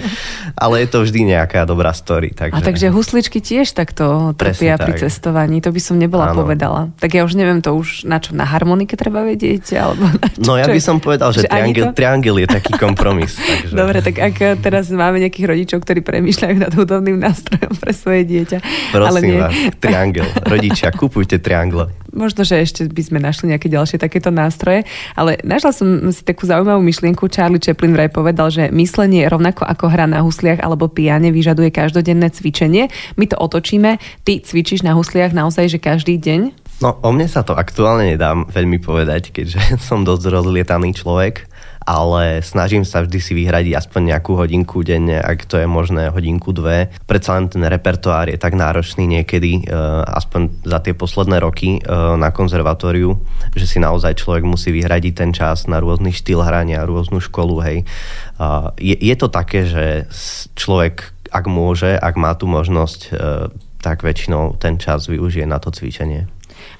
ale 0.59 0.83
je 0.83 0.87
to 0.91 1.07
vždy 1.07 1.23
nejaká 1.23 1.63
dobrá 1.63 1.95
story. 1.95 2.35
Takže... 2.35 2.59
A 2.59 2.59
takže 2.59 2.91
husličky 2.91 3.39
tiež 3.39 3.71
takto 3.71 4.35
trpia 4.35 4.75
pri 4.75 4.99
tak. 4.99 5.07
cestovaní, 5.07 5.63
to 5.63 5.71
by 5.71 5.79
som 5.79 5.95
nebola 5.95 6.35
ano. 6.35 6.43
povedala. 6.43 6.81
Tak 6.99 7.15
ja 7.15 7.23
už 7.23 7.39
neviem, 7.39 7.63
to 7.63 7.71
už 7.71 8.03
na 8.03 8.19
čo, 8.19 8.35
na 8.35 8.43
harmonike 8.43 8.99
treba 8.99 9.23
vedieť? 9.23 9.79
Alebo 9.79 10.03
na 10.11 10.27
čo, 10.27 10.43
no 10.43 10.59
ja 10.59 10.67
by 10.67 10.81
som 10.83 10.99
povedal, 10.99 11.31
že, 11.31 11.47
že 11.47 11.49
triangel, 11.49 11.85
to... 11.91 11.95
triangel 11.95 12.35
je 12.43 12.47
taký 12.51 12.75
kompromis. 12.75 13.39
takže... 13.39 13.71
Dobre, 13.71 14.03
tak 14.03 14.19
ak 14.19 14.59
teraz 14.59 14.91
máme 14.91 15.23
nejakých 15.23 15.47
rodičov, 15.47 15.79
ktorí 15.87 16.03
premýšľajú 16.03 16.55
nad 16.59 16.71
hudobným 16.75 17.15
nástrojom 17.23 17.71
pre 17.79 17.95
svoje 17.95 18.27
dieťa. 18.27 18.57
Prosím 18.91 19.07
ale 19.07 19.19
nie. 19.23 19.39
vás, 19.39 19.55
triangel. 19.79 20.27
Rodičia, 20.43 20.91
kupujte 20.99 21.39
triangel 21.39 21.52
triangle. 21.53 21.93
Možno, 22.13 22.41
že 22.41 22.61
ešte 22.61 22.89
by 22.89 23.03
sme 23.05 23.19
našli 23.21 23.53
nejaké 23.53 23.69
ďalšie 23.69 24.01
takéto 24.01 24.33
nástroje, 24.33 24.85
ale 25.13 25.37
našla 25.45 25.71
som 25.73 25.87
si 26.09 26.25
takú 26.25 26.49
zaujímavú 26.49 26.81
myšlienku. 26.81 27.29
Charlie 27.29 27.61
Chaplin 27.61 27.93
vraj 27.93 28.09
povedal, 28.09 28.49
že 28.49 28.73
myslenie 28.73 29.25
rovnako 29.29 29.65
ako 29.65 29.85
hra 29.89 30.09
na 30.09 30.25
husliach 30.25 30.61
alebo 30.61 30.89
piane 30.89 31.29
vyžaduje 31.29 31.69
každodenné 31.69 32.33
cvičenie. 32.33 32.89
My 33.17 33.25
to 33.29 33.37
otočíme. 33.37 34.01
Ty 34.25 34.33
cvičíš 34.41 34.81
na 34.81 34.97
husliach 34.97 35.33
naozaj, 35.33 35.77
že 35.77 35.79
každý 35.81 36.17
deň? 36.17 36.41
No, 36.81 36.97
o 37.01 37.09
mne 37.13 37.29
sa 37.29 37.45
to 37.45 37.53
aktuálne 37.53 38.17
nedám 38.17 38.49
veľmi 38.49 38.81
povedať, 38.81 39.29
keďže 39.33 39.77
som 39.87 40.01
dosť 40.01 40.33
rozlietaný 40.33 40.97
človek 40.97 41.52
ale 41.83 42.39
snažím 42.41 42.87
sa 42.87 43.03
vždy 43.03 43.19
si 43.19 43.35
vyhradiť 43.35 43.75
aspoň 43.75 44.15
nejakú 44.15 44.39
hodinku 44.39 44.81
denne, 44.81 45.19
ak 45.19 45.45
to 45.45 45.59
je 45.59 45.67
možné 45.67 46.09
hodinku, 46.09 46.55
dve. 46.55 46.89
Predsa 47.05 47.35
len 47.37 47.51
ten 47.51 47.63
repertoár 47.67 48.31
je 48.31 48.39
tak 48.39 48.55
náročný 48.55 49.05
niekedy, 49.05 49.67
aspoň 50.07 50.63
za 50.63 50.79
tie 50.79 50.95
posledné 50.95 51.37
roky 51.43 51.83
na 52.17 52.31
konzervatóriu, 52.31 53.19
že 53.53 53.67
si 53.67 53.77
naozaj 53.83 54.19
človek 54.19 54.47
musí 54.47 54.71
vyhradiť 54.71 55.13
ten 55.13 55.31
čas 55.35 55.67
na 55.67 55.83
rôzny 55.83 56.15
štýl 56.15 56.41
hrania, 56.41 56.87
rôznu 56.87 57.19
školu, 57.19 57.59
hej. 57.63 57.77
Je, 58.79 58.95
je 58.95 59.15
to 59.19 59.27
také, 59.27 59.67
že 59.67 60.07
človek, 60.55 61.13
ak 61.29 61.45
môže, 61.51 61.95
ak 61.99 62.15
má 62.15 62.33
tú 62.33 62.47
možnosť, 62.47 63.13
tak 63.83 63.99
väčšinou 63.99 64.55
ten 64.55 64.79
čas 64.79 65.11
využije 65.11 65.43
na 65.43 65.59
to 65.59 65.67
cvičenie. 65.67 66.31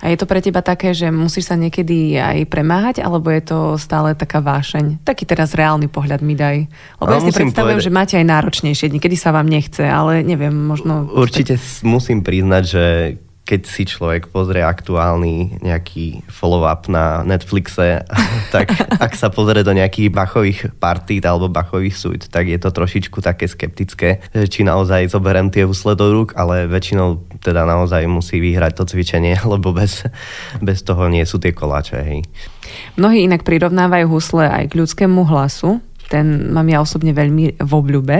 A 0.03 0.11
je 0.11 0.19
to 0.19 0.27
pre 0.27 0.43
teba 0.43 0.59
také, 0.59 0.91
že 0.91 1.07
musíš 1.15 1.47
sa 1.47 1.55
niekedy 1.55 2.19
aj 2.19 2.51
premáhať, 2.51 2.99
alebo 2.99 3.31
je 3.31 3.39
to 3.39 3.59
stále 3.79 4.11
taká 4.19 4.43
vášeň? 4.43 4.99
Taký 5.07 5.23
teraz 5.23 5.55
reálny 5.55 5.87
pohľad 5.87 6.19
mi 6.19 6.35
daj. 6.35 6.67
Lebo 6.99 7.07
no, 7.07 7.15
ja 7.15 7.23
si 7.23 7.31
predstavujem, 7.31 7.79
povedať... 7.79 7.87
že 7.87 7.95
máte 7.95 8.15
aj 8.19 8.27
náročnejšie 8.27 8.91
dni, 8.91 8.99
kedy 8.99 9.15
sa 9.15 9.31
vám 9.31 9.47
nechce, 9.47 9.87
ale 9.87 10.19
neviem, 10.27 10.51
možno... 10.51 11.07
Určite 11.07 11.55
musím 11.87 12.19
priznať, 12.19 12.63
že 12.67 12.83
keď 13.43 13.61
si 13.67 13.83
človek 13.83 14.31
pozrie 14.31 14.63
aktuálny 14.63 15.59
nejaký 15.59 16.23
follow-up 16.31 16.87
na 16.87 17.27
Netflixe, 17.27 18.07
tak 18.55 18.71
ak 18.99 19.11
sa 19.19 19.27
pozrie 19.27 19.67
do 19.67 19.75
nejakých 19.75 20.09
bachových 20.15 20.59
partít 20.79 21.27
alebo 21.27 21.51
bachových 21.51 21.95
súd, 21.95 22.21
tak 22.31 22.47
je 22.47 22.55
to 22.55 22.71
trošičku 22.71 23.19
také 23.19 23.51
skeptické, 23.51 24.23
či 24.47 24.63
naozaj 24.63 25.11
zoberiem 25.11 25.51
tie 25.51 25.67
husle 25.67 25.99
do 25.99 26.07
rúk, 26.15 26.39
ale 26.39 26.71
väčšinou 26.71 27.19
teda 27.43 27.67
naozaj 27.67 28.07
musí 28.07 28.39
vyhrať 28.39 28.79
to 28.79 28.83
cvičenie, 28.87 29.35
lebo 29.53 29.75
bez, 29.75 30.07
bez 30.63 30.79
toho 30.87 31.11
nie 31.11 31.27
sú 31.27 31.35
tie 31.43 31.51
koláče. 31.51 31.99
Hej. 31.99 32.23
Mnohí 32.95 33.27
inak 33.27 33.43
prirovnávajú 33.43 34.07
husle 34.07 34.47
aj 34.47 34.71
k 34.71 34.77
ľudskému 34.79 35.27
hlasu, 35.27 35.83
ten 36.13 36.53
mám 36.53 36.69
ja 36.69 36.77
osobne 36.77 37.09
veľmi 37.09 37.57
v 37.57 37.71
obľúbe. 37.73 38.17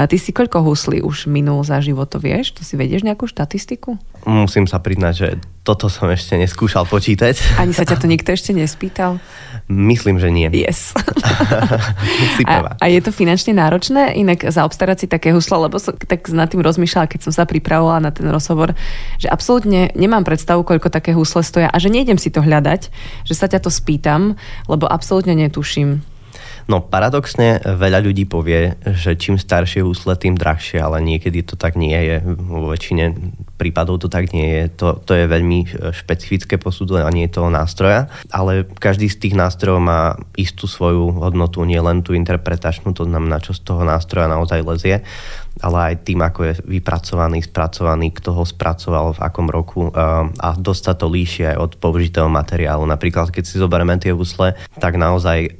A 0.00 0.08
ty 0.08 0.16
si 0.16 0.32
koľko 0.32 0.64
huslí 0.64 1.04
už 1.04 1.28
minul 1.28 1.60
za 1.60 1.84
život, 1.84 2.08
to 2.08 2.16
vieš? 2.16 2.56
To 2.56 2.64
si 2.64 2.80
vedieš 2.80 3.04
nejakú 3.04 3.28
štatistiku? 3.28 4.00
Musím 4.24 4.64
sa 4.64 4.80
priznať, 4.80 5.12
že 5.12 5.28
toto 5.64 5.92
som 5.92 6.08
ešte 6.08 6.36
neskúšal 6.40 6.88
počítať. 6.88 7.60
Ani 7.60 7.76
sa 7.76 7.84
ťa 7.84 8.00
to 8.00 8.08
nikto 8.08 8.32
ešte 8.32 8.56
nespýtal? 8.56 9.20
Myslím, 9.68 10.20
že 10.20 10.28
nie. 10.28 10.48
Yes. 10.52 10.92
a, 12.48 12.76
a 12.80 12.84
je 12.88 13.00
to 13.00 13.12
finančne 13.12 13.56
náročné 13.56 14.16
inak 14.16 14.44
zaobstarať 14.44 15.04
si 15.04 15.06
také 15.08 15.32
huslo, 15.32 15.64
lebo 15.64 15.80
som 15.80 15.96
tak 15.96 16.28
nad 16.32 16.48
tým 16.52 16.60
rozmýšľala, 16.60 17.08
keď 17.08 17.28
som 17.28 17.32
sa 17.32 17.48
pripravovala 17.48 18.00
na 18.00 18.12
ten 18.12 18.28
rozhovor, 18.28 18.76
že 19.16 19.28
absolútne 19.28 19.88
nemám 19.96 20.24
predstavu, 20.24 20.68
koľko 20.68 20.92
také 20.92 21.16
husle 21.16 21.40
stoja 21.40 21.72
a 21.72 21.76
že 21.80 21.88
nejdem 21.88 22.20
si 22.20 22.28
to 22.28 22.44
hľadať, 22.44 22.92
že 23.24 23.34
sa 23.36 23.48
ťa 23.48 23.64
to 23.64 23.72
spýtam, 23.72 24.36
lebo 24.68 24.84
absolútne 24.84 25.32
netuším. 25.32 26.13
No 26.64 26.80
paradoxne 26.80 27.60
veľa 27.60 28.00
ľudí 28.00 28.24
povie, 28.24 28.80
že 28.96 29.20
čím 29.20 29.36
staršie 29.36 29.84
husle, 29.84 30.16
tým 30.16 30.32
drahšie, 30.32 30.80
ale 30.80 31.04
niekedy 31.04 31.44
to 31.44 31.60
tak 31.60 31.76
nie 31.76 31.92
je. 31.92 32.16
Vo 32.24 32.72
väčšine 32.72 33.12
prípadov 33.54 34.02
to 34.02 34.08
tak 34.10 34.34
nie 34.34 34.46
je. 34.46 34.64
To, 34.82 34.98
to 34.98 35.14
je 35.14 35.30
veľmi 35.30 35.60
e, 35.64 35.68
špecifické 35.94 36.58
posudzovanie 36.58 37.30
toho 37.30 37.48
nástroja, 37.48 38.10
ale 38.30 38.66
každý 38.78 39.06
z 39.06 39.28
tých 39.28 39.34
nástrojov 39.38 39.80
má 39.80 40.18
istú 40.34 40.66
svoju 40.66 41.14
hodnotu, 41.14 41.62
nie 41.62 41.78
len 41.78 42.02
tú 42.02 42.12
interpretačnú, 42.12 42.92
to 42.92 43.06
znamená, 43.06 43.38
čo 43.38 43.54
z 43.54 43.62
toho 43.62 43.82
nástroja 43.86 44.26
naozaj 44.26 44.60
lezie 44.62 44.96
ale 45.62 45.94
aj 45.94 45.94
tým, 46.02 46.18
ako 46.18 46.40
je 46.50 46.54
vypracovaný, 46.66 47.38
spracovaný, 47.46 48.10
kto 48.10 48.34
ho 48.34 48.42
spracoval, 48.42 49.14
v 49.14 49.22
akom 49.22 49.46
roku 49.46 49.94
a 49.94 50.58
dosť 50.58 50.82
sa 50.82 50.94
to 50.98 51.06
líši 51.06 51.54
aj 51.54 51.56
od 51.60 51.72
použitého 51.78 52.26
materiálu. 52.26 52.82
Napríklad, 52.88 53.30
keď 53.30 53.44
si 53.46 53.62
zoberieme 53.62 53.94
tie 54.02 54.10
husle, 54.10 54.58
tak 54.82 54.98
naozaj 54.98 55.54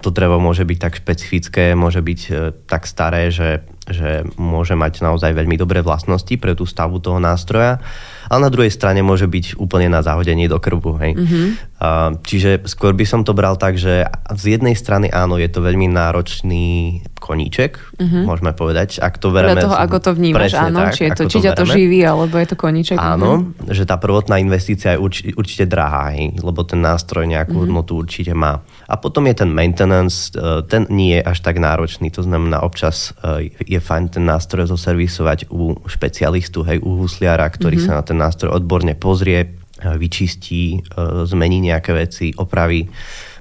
to 0.00 0.08
drevo 0.08 0.40
môže 0.40 0.64
byť 0.64 0.78
tak 0.80 0.94
špecifické, 0.96 1.76
môže 1.76 2.00
byť 2.00 2.20
e, 2.28 2.32
tak 2.64 2.88
staré, 2.88 3.28
že 3.28 3.66
že 3.86 4.26
môže 4.34 4.74
mať 4.74 5.02
naozaj 5.02 5.30
veľmi 5.30 5.54
dobré 5.54 5.80
vlastnosti 5.80 6.34
pre 6.36 6.58
tú 6.58 6.66
stavu 6.66 6.98
toho 6.98 7.22
nástroja, 7.22 7.78
ale 8.26 8.40
na 8.46 8.50
druhej 8.50 8.74
strane 8.74 9.00
môže 9.06 9.30
byť 9.30 9.58
úplne 9.62 9.86
na 9.86 10.02
zahodenie 10.02 10.50
do 10.50 10.58
krbu. 10.58 10.90
Hej. 10.98 11.12
Mm-hmm. 11.14 11.46
Čiže 12.26 12.66
skôr 12.66 12.92
by 12.98 13.06
som 13.06 13.22
to 13.22 13.30
bral 13.30 13.54
tak, 13.54 13.78
že 13.78 14.06
z 14.34 14.58
jednej 14.58 14.74
strany 14.74 15.06
áno, 15.06 15.38
je 15.38 15.46
to 15.46 15.62
veľmi 15.62 15.86
náročný 15.86 17.00
koníček, 17.26 17.82
mm-hmm. 17.98 18.22
môžeme 18.22 18.54
povedať. 18.54 19.02
Ak 19.02 19.18
to 19.18 19.34
vereme... 19.34 19.58
toho, 19.58 19.74
ako 19.74 19.98
to 19.98 20.10
vnímaš, 20.14 20.54
áno, 20.54 20.86
tak, 20.86 20.94
či, 20.94 21.10
je 21.10 21.10
to, 21.18 21.22
či 21.26 21.38
ťa 21.42 21.52
to 21.58 21.66
živí, 21.66 22.06
alebo 22.06 22.38
je 22.38 22.46
to 22.46 22.54
koníček. 22.54 22.94
Áno, 22.94 23.42
mm-hmm. 23.42 23.74
že 23.74 23.82
tá 23.82 23.98
prvotná 23.98 24.38
investícia 24.38 24.94
je 24.94 25.02
určite, 25.02 25.34
určite 25.34 25.64
drahá, 25.66 26.14
hej, 26.14 26.38
lebo 26.38 26.62
ten 26.62 26.78
nástroj 26.78 27.26
nejakú 27.26 27.58
mm-hmm. 27.58 27.66
hodnotu 27.66 27.98
určite 27.98 28.30
má. 28.30 28.62
A 28.86 28.94
potom 28.94 29.26
je 29.26 29.34
ten 29.34 29.50
maintenance, 29.50 30.30
e, 30.30 30.62
ten 30.70 30.86
nie 30.86 31.18
je 31.18 31.26
až 31.26 31.42
tak 31.42 31.58
náročný, 31.58 32.14
to 32.14 32.22
znamená 32.22 32.62
občas 32.62 33.10
e, 33.18 33.50
je 33.66 33.80
fajn 33.82 34.14
ten 34.14 34.22
nástroj 34.22 34.70
zoservisovať 34.70 35.50
u 35.50 35.74
špecialistu, 35.90 36.62
hej, 36.62 36.78
u 36.78 37.02
husliara, 37.02 37.50
ktorý 37.50 37.82
mm-hmm. 37.82 37.98
sa 37.98 37.98
na 37.98 38.04
ten 38.06 38.14
nástroj 38.14 38.54
odborne 38.54 38.94
pozrie, 38.94 39.42
e, 39.42 39.46
vyčistí, 39.98 40.86
zmení 41.26 41.58
nejaké 41.58 41.90
veci, 41.90 42.30
opraví. 42.30 42.86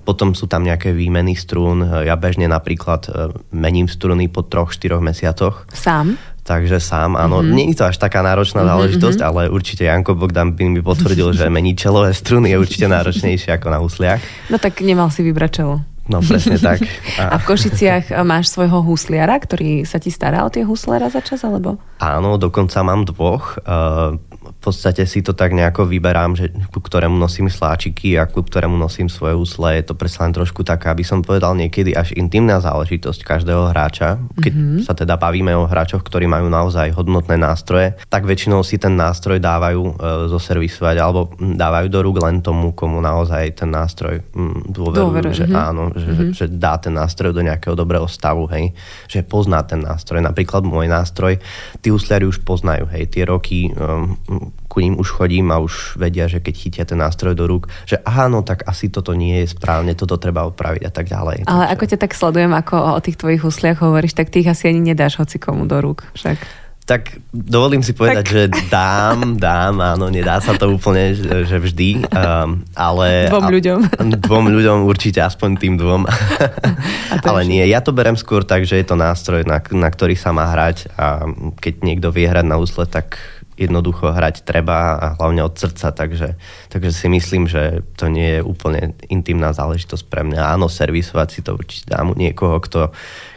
Potom 0.06 0.38
sú 0.38 0.46
tam 0.46 0.62
nejaké 0.62 0.94
výmeny 0.94 1.34
strún. 1.34 1.82
Ja 1.82 2.14
bežne 2.14 2.46
napríklad 2.46 3.10
mením 3.50 3.90
struny 3.90 4.30
po 4.30 4.46
troch, 4.46 4.72
štyroch 4.72 5.02
mesiacoch. 5.02 5.66
Sám? 5.74 6.16
Takže 6.46 6.78
sám, 6.78 7.18
áno, 7.18 7.42
mm-hmm. 7.42 7.56
nie 7.58 7.74
je 7.74 7.82
to 7.82 7.90
až 7.90 7.98
taká 7.98 8.22
náročná 8.22 8.62
mm-hmm. 8.62 8.70
záležitosť, 8.78 9.20
ale 9.26 9.50
určite 9.50 9.90
Janko 9.90 10.14
Bogdan 10.14 10.54
by 10.54 10.78
mi 10.78 10.82
potvrdil, 10.86 11.34
že 11.34 11.50
meniť 11.50 11.74
čelové 11.74 12.14
struny 12.14 12.54
je 12.54 12.62
určite 12.62 12.86
náročnejšie 12.86 13.58
ako 13.58 13.68
na 13.74 13.82
husliach. 13.82 14.22
No 14.54 14.62
tak 14.62 14.78
nemal 14.86 15.10
si 15.10 15.26
vybrať 15.26 15.52
čelo. 15.58 15.82
No 16.06 16.22
presne 16.22 16.62
tak. 16.62 16.86
A... 17.18 17.30
a 17.34 17.36
v 17.42 17.50
Košiciach 17.50 18.14
máš 18.22 18.54
svojho 18.54 18.86
husliara, 18.86 19.42
ktorý 19.42 19.90
sa 19.90 19.98
ti 19.98 20.14
stará 20.14 20.46
o 20.46 20.54
tie 20.54 20.62
husliara 20.62 21.10
za 21.10 21.26
čas, 21.26 21.42
alebo? 21.42 21.82
Áno, 21.98 22.38
dokonca 22.38 22.78
mám 22.86 23.10
dvoch. 23.10 23.58
Uh, 23.66 24.22
podstate 24.66 25.06
si 25.06 25.22
to 25.22 25.38
tak 25.38 25.54
nejako 25.54 25.86
vyberám, 25.86 26.34
že 26.34 26.50
ku 26.74 26.82
ktorému 26.82 27.14
nosím 27.14 27.54
sláčiky 27.54 28.18
a 28.18 28.26
ku 28.26 28.42
ktorému 28.42 28.74
nosím 28.74 29.06
svoje 29.06 29.38
úsle. 29.38 29.78
Je 29.78 29.86
to 29.86 29.94
predsa 29.94 30.26
len 30.26 30.34
trošku 30.34 30.66
taká, 30.66 30.98
aby 30.98 31.06
som 31.06 31.22
povedal 31.22 31.54
niekedy 31.54 31.94
až 31.94 32.18
intimná 32.18 32.58
záležitosť 32.58 33.22
každého 33.22 33.70
hráča. 33.70 34.18
Keď 34.42 34.54
mm-hmm. 34.54 34.82
sa 34.82 34.98
teda 34.98 35.22
bavíme 35.22 35.54
o 35.54 35.70
hráčoch, 35.70 36.02
ktorí 36.02 36.26
majú 36.26 36.50
naozaj 36.50 36.98
hodnotné 36.98 37.38
nástroje, 37.38 37.94
tak 38.10 38.26
väčšinou 38.26 38.66
si 38.66 38.82
ten 38.82 38.98
nástroj 38.98 39.38
dávajú 39.38 39.82
e, 39.86 39.94
zoservisovať 40.34 40.96
alebo 40.98 41.30
dávajú 41.38 41.88
do 41.92 42.00
rúk 42.02 42.18
len 42.26 42.42
tomu, 42.42 42.74
komu 42.74 42.98
naozaj 43.04 43.62
ten 43.62 43.70
nástroj 43.70 44.26
mm, 44.34 44.74
dôverujú, 44.74 45.34
že 45.36 45.46
mm-hmm. 45.46 45.68
áno, 45.70 45.84
že, 45.94 46.10
mm-hmm. 46.10 46.32
že 46.34 46.46
dá 46.50 46.82
ten 46.82 46.98
nástroj 46.98 47.36
do 47.36 47.46
nejakého 47.46 47.78
dobrého 47.78 48.10
stavu, 48.10 48.50
hej, 48.50 48.74
že 49.06 49.22
pozná 49.22 49.62
ten 49.62 49.84
nástroj. 49.84 50.24
Napríklad 50.24 50.66
môj 50.66 50.90
nástroj, 50.90 51.38
tí 51.84 51.94
úsliari 51.94 52.26
už 52.26 52.42
poznajú, 52.42 52.90
hej, 52.90 53.12
tie 53.12 53.28
roky 53.28 53.70
um, 53.76 54.16
ku 54.68 54.84
ním 54.84 55.00
už 55.00 55.08
chodím 55.08 55.56
a 55.56 55.62
už 55.62 55.96
vedia, 55.96 56.28
že 56.28 56.44
keď 56.44 56.54
chytia 56.58 56.84
ten 56.84 57.00
nástroj 57.00 57.32
do 57.32 57.48
rúk, 57.48 57.72
že 57.88 57.96
aha, 58.04 58.28
no 58.28 58.44
tak 58.44 58.68
asi 58.68 58.92
toto 58.92 59.16
nie 59.16 59.46
je 59.46 59.56
správne, 59.56 59.96
toto 59.96 60.20
treba 60.20 60.44
opraviť 60.50 60.84
a 60.84 60.92
tak 60.92 61.08
ďalej. 61.08 61.48
Ale 61.48 61.64
Takže... 61.64 61.74
ako 61.78 61.84
ťa 61.88 61.98
tak 62.02 62.12
sledujem, 62.12 62.52
ako 62.52 62.76
o 62.98 63.00
tých 63.00 63.16
tvojich 63.16 63.42
husliach 63.46 63.80
hovoríš, 63.80 64.18
tak 64.18 64.34
tých 64.34 64.52
asi 64.52 64.68
ani 64.68 64.92
nedáš 64.92 65.16
hoci 65.22 65.40
komu 65.40 65.64
do 65.64 65.80
rúk 65.80 66.04
však. 66.18 66.66
Tak 66.86 67.18
dovolím 67.34 67.82
si 67.82 67.98
povedať, 67.98 68.22
tak. 68.22 68.30
že 68.30 68.42
dám, 68.70 69.42
dám, 69.42 69.82
áno, 69.82 70.14
nedá 70.14 70.38
sa 70.38 70.54
to 70.54 70.70
úplne, 70.70 71.18
že 71.18 71.58
vždy, 71.58 72.06
um, 72.14 72.62
ale... 72.78 73.26
Dvom 73.26 73.50
ľuďom. 73.50 73.80
Dvom 74.22 74.46
ľuďom 74.54 74.78
určite, 74.86 75.18
aspoň 75.18 75.58
tým 75.58 75.82
dvom. 75.82 76.06
ale 77.26 77.42
nie, 77.50 77.66
ja 77.66 77.82
to 77.82 77.90
berem 77.90 78.14
skôr 78.14 78.46
tak, 78.46 78.70
že 78.70 78.78
je 78.78 78.86
to 78.86 78.94
nástroj, 78.94 79.42
na, 79.50 79.66
na 79.74 79.90
ktorý 79.90 80.14
sa 80.14 80.30
má 80.30 80.46
hrať 80.54 80.94
a 80.94 81.26
keď 81.58 81.74
niekto 81.82 82.14
vie 82.14 82.30
hrať 82.30 82.46
na 82.46 82.62
úsle, 82.62 82.86
tak 82.86 83.18
jednoducho 83.56 84.12
hrať 84.12 84.44
treba 84.44 85.00
a 85.00 85.16
hlavne 85.16 85.44
od 85.44 85.56
srdca, 85.56 85.92
takže, 85.92 86.36
takže 86.70 86.92
si 86.92 87.08
myslím, 87.08 87.48
že 87.48 87.84
to 87.96 88.12
nie 88.12 88.40
je 88.40 88.42
úplne 88.44 88.96
intimná 89.08 89.56
záležitosť 89.56 90.06
pre 90.12 90.28
mňa. 90.28 90.56
Áno, 90.56 90.68
servisovať 90.68 91.28
si 91.32 91.40
to 91.42 91.56
určite 91.56 91.88
dám 91.88 92.16
niekoho, 92.16 92.60
kto, 92.60 92.92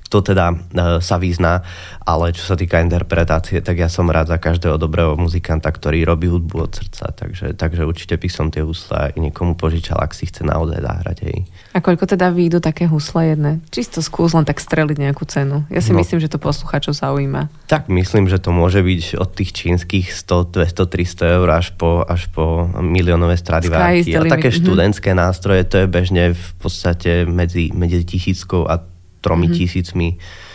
kto 0.09 0.33
teda 0.33 0.47
e, 0.51 0.57
sa 1.05 1.21
vyzná, 1.21 1.61
ale 2.09 2.33
čo 2.33 2.41
sa 2.49 2.57
týka 2.57 2.81
interpretácie, 2.81 3.61
tak 3.61 3.77
ja 3.77 3.93
som 3.93 4.09
rád 4.09 4.33
za 4.33 4.41
každého 4.41 4.81
dobrého 4.81 5.13
muzikanta, 5.21 5.69
ktorý 5.69 6.09
robí 6.09 6.33
hudbu 6.33 6.65
od 6.65 6.73
srdca, 6.73 7.13
takže, 7.13 7.53
takže 7.53 7.85
určite 7.85 8.17
by 8.17 8.29
som 8.33 8.49
tie 8.49 8.65
husle 8.65 9.13
aj 9.13 9.21
niekomu 9.21 9.53
požičal, 9.61 10.01
ak 10.01 10.17
si 10.17 10.25
chce 10.25 10.49
naozaj 10.49 10.81
zahrať. 10.81 11.17
Hej. 11.29 11.39
A 11.77 11.85
koľko 11.85 12.09
teda 12.09 12.33
výjdu 12.33 12.65
také 12.65 12.89
husle 12.89 13.37
jedné? 13.37 13.61
Čisto 13.69 14.01
skús 14.01 14.33
len 14.33 14.49
tak 14.49 14.65
streliť 14.65 14.97
nejakú 14.97 15.29
cenu. 15.29 15.69
Ja 15.69 15.85
si 15.85 15.93
no, 15.93 16.01
myslím, 16.01 16.25
že 16.25 16.33
to 16.33 16.41
posluchačov 16.41 16.97
zaujíma. 16.97 17.53
Tak 17.69 17.93
myslím, 17.93 18.33
že 18.33 18.41
to 18.41 18.49
môže 18.49 18.81
byť 18.81 19.21
od 19.21 19.29
tých 19.37 19.53
čínskych 19.53 20.17
100, 20.17 20.57
200, 20.57 20.89
300 20.89 21.37
eur 21.37 21.49
až 21.53 21.77
po, 21.77 22.01
až 22.09 22.33
po 22.33 22.65
miliónové 22.81 23.37
Stradivariky. 23.37 24.17
A 24.17 24.25
také 24.25 24.49
mm-hmm. 24.49 24.65
študentské 24.65 25.13
nástroje, 25.13 25.69
to 25.69 25.85
je 25.85 25.87
bežne 25.87 26.33
v 26.33 26.51
podstate 26.57 27.29
medzi, 27.29 27.69
medzi 27.77 28.01
tisíckou 28.09 28.65
a 28.65 28.81
tromi 29.29 29.53
mm-hmm. 29.53 29.61
tisícmi 29.61 30.09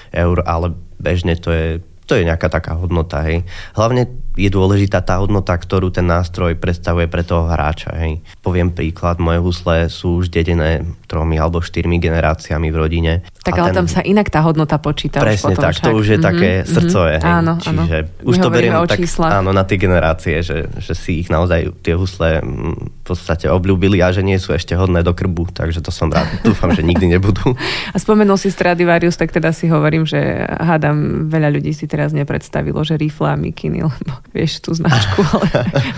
eur, 0.10 0.42
ale 0.50 0.74
bežne 0.98 1.38
to 1.38 1.54
je, 1.54 1.78
to 2.10 2.18
je 2.18 2.26
nejaká 2.26 2.50
taká 2.50 2.74
hodnota. 2.74 3.22
Hej. 3.30 3.46
Hlavne 3.78 4.10
je 4.34 4.50
dôležitá 4.50 5.06
tá 5.06 5.22
hodnota, 5.22 5.54
ktorú 5.54 5.94
ten 5.94 6.10
nástroj 6.10 6.58
predstavuje 6.58 7.06
pre 7.06 7.22
toho 7.22 7.46
hráča. 7.46 7.94
Hej. 8.02 8.26
Poviem 8.42 8.74
príklad, 8.74 9.22
moje 9.22 9.38
husle 9.38 9.76
sú 9.94 10.26
už 10.26 10.34
dedené 10.34 10.82
tromi 11.06 11.38
alebo 11.38 11.62
štyrmi 11.62 12.02
generáciami 12.02 12.74
v 12.74 12.78
rodine. 12.78 13.14
Tak 13.46 13.54
ale 13.60 13.70
ten... 13.70 13.86
tam 13.86 13.88
sa 13.92 14.02
inak 14.02 14.34
tá 14.34 14.42
hodnota 14.42 14.82
počíta. 14.82 15.22
Presne 15.22 15.54
už 15.54 15.60
potom 15.60 15.64
tak, 15.70 15.74
však. 15.78 15.86
to 15.86 15.92
už 15.94 16.06
je 16.08 16.18
mm-hmm, 16.18 16.30
také 16.34 16.50
mm-hmm, 16.50 16.74
srdcové. 16.74 17.14
Hej. 17.22 17.30
Áno, 17.30 17.54
Čiže 17.62 17.98
áno. 18.02 18.26
už 18.26 18.36
My 18.36 18.42
to 18.42 18.50
beriem 18.50 18.74
tak 18.90 19.00
áno, 19.30 19.50
na 19.54 19.64
tie 19.68 19.78
generácie, 19.78 20.36
že, 20.42 20.58
že 20.82 20.94
si 20.98 21.22
ich 21.22 21.30
naozaj 21.30 21.70
tie 21.86 21.94
husle 21.94 22.42
mm, 22.42 23.04
v 23.04 23.06
podstate 23.06 23.46
obľúbili 23.52 24.02
a 24.02 24.10
že 24.10 24.26
nie 24.26 24.40
sú 24.42 24.56
ešte 24.56 24.74
hodné 24.74 25.06
do 25.06 25.14
krbu, 25.14 25.54
takže 25.54 25.84
to 25.84 25.94
som 25.94 26.10
rád. 26.10 26.26
Dúfam, 26.42 26.74
že 26.74 26.82
nikdy 26.82 27.20
nebudú. 27.20 27.54
A 27.94 27.98
spomenul 28.00 28.40
si 28.40 28.50
Stradivarius, 28.50 29.20
tak 29.20 29.30
teda 29.30 29.52
si 29.52 29.70
hovorím, 29.70 30.08
že 30.08 30.18
hádam, 30.48 31.30
veľa 31.30 31.54
ľudí 31.54 31.76
si 31.76 31.86
teraz 31.86 32.16
nepredstavilo, 32.16 32.82
že 32.82 32.96
rifle 32.96 33.28
a 33.28 33.38
mikiny, 33.38 33.86
lebo 33.86 34.23
vieš 34.34 34.66
tú 34.66 34.74
značku. 34.74 35.22
Ale, 35.34 35.48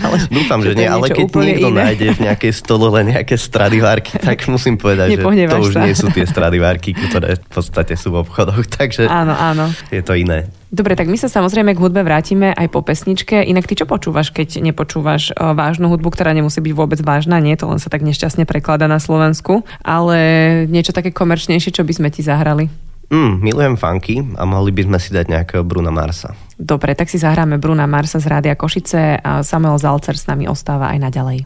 ale 0.04 0.16
Dúfam, 0.28 0.60
že, 0.60 0.72
že 0.72 0.80
nie, 0.80 0.88
ale 0.88 1.08
keď 1.08 1.26
niekto 1.32 1.68
iné. 1.72 1.78
nájde 1.82 2.06
v 2.16 2.20
nejakej 2.28 2.52
stolole 2.52 3.00
nejaké 3.04 3.34
stradivárky, 3.40 4.20
tak 4.28 4.44
musím 4.52 4.76
povedať, 4.76 5.16
že 5.16 5.24
to 5.24 5.58
už 5.60 5.72
sa. 5.72 5.82
nie 5.88 5.94
sú 5.96 6.12
tie 6.12 6.28
stradivárky, 6.28 6.92
ktoré 6.92 7.40
v 7.40 7.48
podstate 7.48 7.96
sú 7.96 8.12
v 8.12 8.22
obchodoch, 8.22 8.60
takže 8.78 9.08
áno, 9.08 9.32
áno. 9.32 9.72
je 9.88 10.04
to 10.04 10.12
iné. 10.12 10.52
Dobre, 10.66 10.98
tak 10.98 11.08
my 11.08 11.16
sa 11.16 11.30
samozrejme 11.30 11.72
k 11.72 11.80
hudbe 11.80 12.02
vrátime 12.04 12.52
aj 12.52 12.68
po 12.68 12.82
pesničke. 12.82 13.38
Inak 13.38 13.70
ty 13.70 13.78
čo 13.78 13.86
počúvaš, 13.88 14.34
keď 14.34 14.60
nepočúvaš 14.60 15.32
uh, 15.32 15.54
vážnu 15.56 15.88
hudbu, 15.88 16.10
ktorá 16.12 16.34
nemusí 16.34 16.58
byť 16.58 16.74
vôbec 16.74 17.00
vážna? 17.00 17.38
Nie, 17.38 17.54
to 17.56 17.70
len 17.70 17.78
sa 17.78 17.88
tak 17.88 18.02
nešťastne 18.02 18.44
preklada 18.44 18.90
na 18.90 18.98
Slovensku, 18.98 19.62
ale 19.80 20.18
niečo 20.66 20.90
také 20.90 21.14
komerčnejšie, 21.14 21.70
čo 21.70 21.86
by 21.86 21.92
sme 21.96 22.08
ti 22.10 22.26
zahrali? 22.26 22.68
Mm, 23.08 23.38
milujem 23.38 23.74
funky 23.78 24.18
a 24.34 24.42
mohli 24.42 24.74
by 24.74 24.90
sme 24.90 24.98
si 24.98 25.14
dať 25.14 25.30
nejakého 25.30 25.62
Bruna 25.62 25.94
Marsa. 25.94 26.34
Dobre, 26.56 26.96
tak 26.96 27.12
si 27.12 27.20
zahráme 27.20 27.60
Bruna 27.60 27.84
Marsa 27.84 28.16
z 28.16 28.32
Rádia 28.32 28.56
Košice 28.56 29.20
a 29.20 29.44
Samuel 29.44 29.76
Zalcer 29.76 30.16
s 30.16 30.24
nami 30.24 30.48
ostáva 30.48 30.88
aj 30.88 30.98
naďalej. 31.04 31.38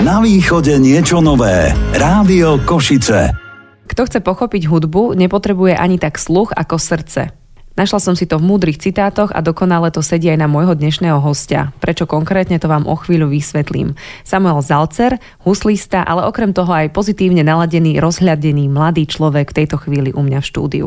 Na 0.00 0.24
východe 0.24 0.80
niečo 0.80 1.20
nové. 1.20 1.76
Rádio 1.92 2.56
Košice. 2.64 3.36
Kto 3.84 4.08
chce 4.08 4.24
pochopiť 4.24 4.72
hudbu, 4.72 5.12
nepotrebuje 5.12 5.76
ani 5.76 6.00
tak 6.00 6.16
sluch 6.16 6.56
ako 6.56 6.80
srdce. 6.80 7.36
Našla 7.80 8.00
som 8.02 8.14
si 8.18 8.28
to 8.28 8.40
v 8.40 8.44
múdrych 8.44 8.76
citátoch 8.76 9.32
a 9.32 9.40
dokonale 9.44 9.88
to 9.88 10.04
sedí 10.04 10.28
aj 10.28 10.42
na 10.42 10.48
môjho 10.50 10.76
dnešného 10.76 11.16
hostia. 11.22 11.72
Prečo 11.80 12.04
konkrétne 12.04 12.60
to 12.60 12.68
vám 12.68 12.84
o 12.84 12.92
chvíľu 12.92 13.32
vysvetlím. 13.32 13.94
Samuel 14.20 14.60
Zalcer, 14.60 15.16
huslista, 15.46 16.04
ale 16.04 16.26
okrem 16.26 16.52
toho 16.52 16.68
aj 16.68 16.92
pozitívne 16.92 17.40
naladený, 17.40 17.96
rozhľadený 18.02 18.68
mladý 18.68 19.08
človek 19.08 19.52
v 19.52 19.56
tejto 19.64 19.80
chvíli 19.80 20.10
u 20.12 20.20
mňa 20.20 20.44
v 20.44 20.48
štúdiu. 20.48 20.86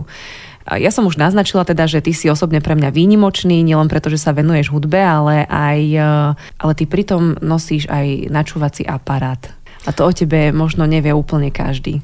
Ja 0.63 0.91
som 0.95 1.03
už 1.03 1.19
naznačila 1.19 1.67
teda, 1.67 1.91
že 1.91 1.99
ty 1.99 2.15
si 2.15 2.31
osobne 2.31 2.63
pre 2.63 2.79
mňa 2.79 2.95
výnimočný, 2.95 3.59
nielen 3.67 3.91
preto, 3.91 4.07
že 4.07 4.15
sa 4.15 4.31
venuješ 4.31 4.71
hudbe, 4.71 4.95
ale 4.95 5.43
aj, 5.43 5.79
e, 5.91 6.11
ale 6.39 6.71
ty 6.71 6.87
pritom 6.87 7.35
nosíš 7.43 7.91
aj 7.91 8.31
načúvací 8.31 8.87
aparát. 8.87 9.43
A 9.83 9.91
to 9.91 10.07
o 10.07 10.11
tebe 10.15 10.55
možno 10.55 10.87
nevie 10.87 11.11
úplne 11.11 11.51
každý. 11.51 11.99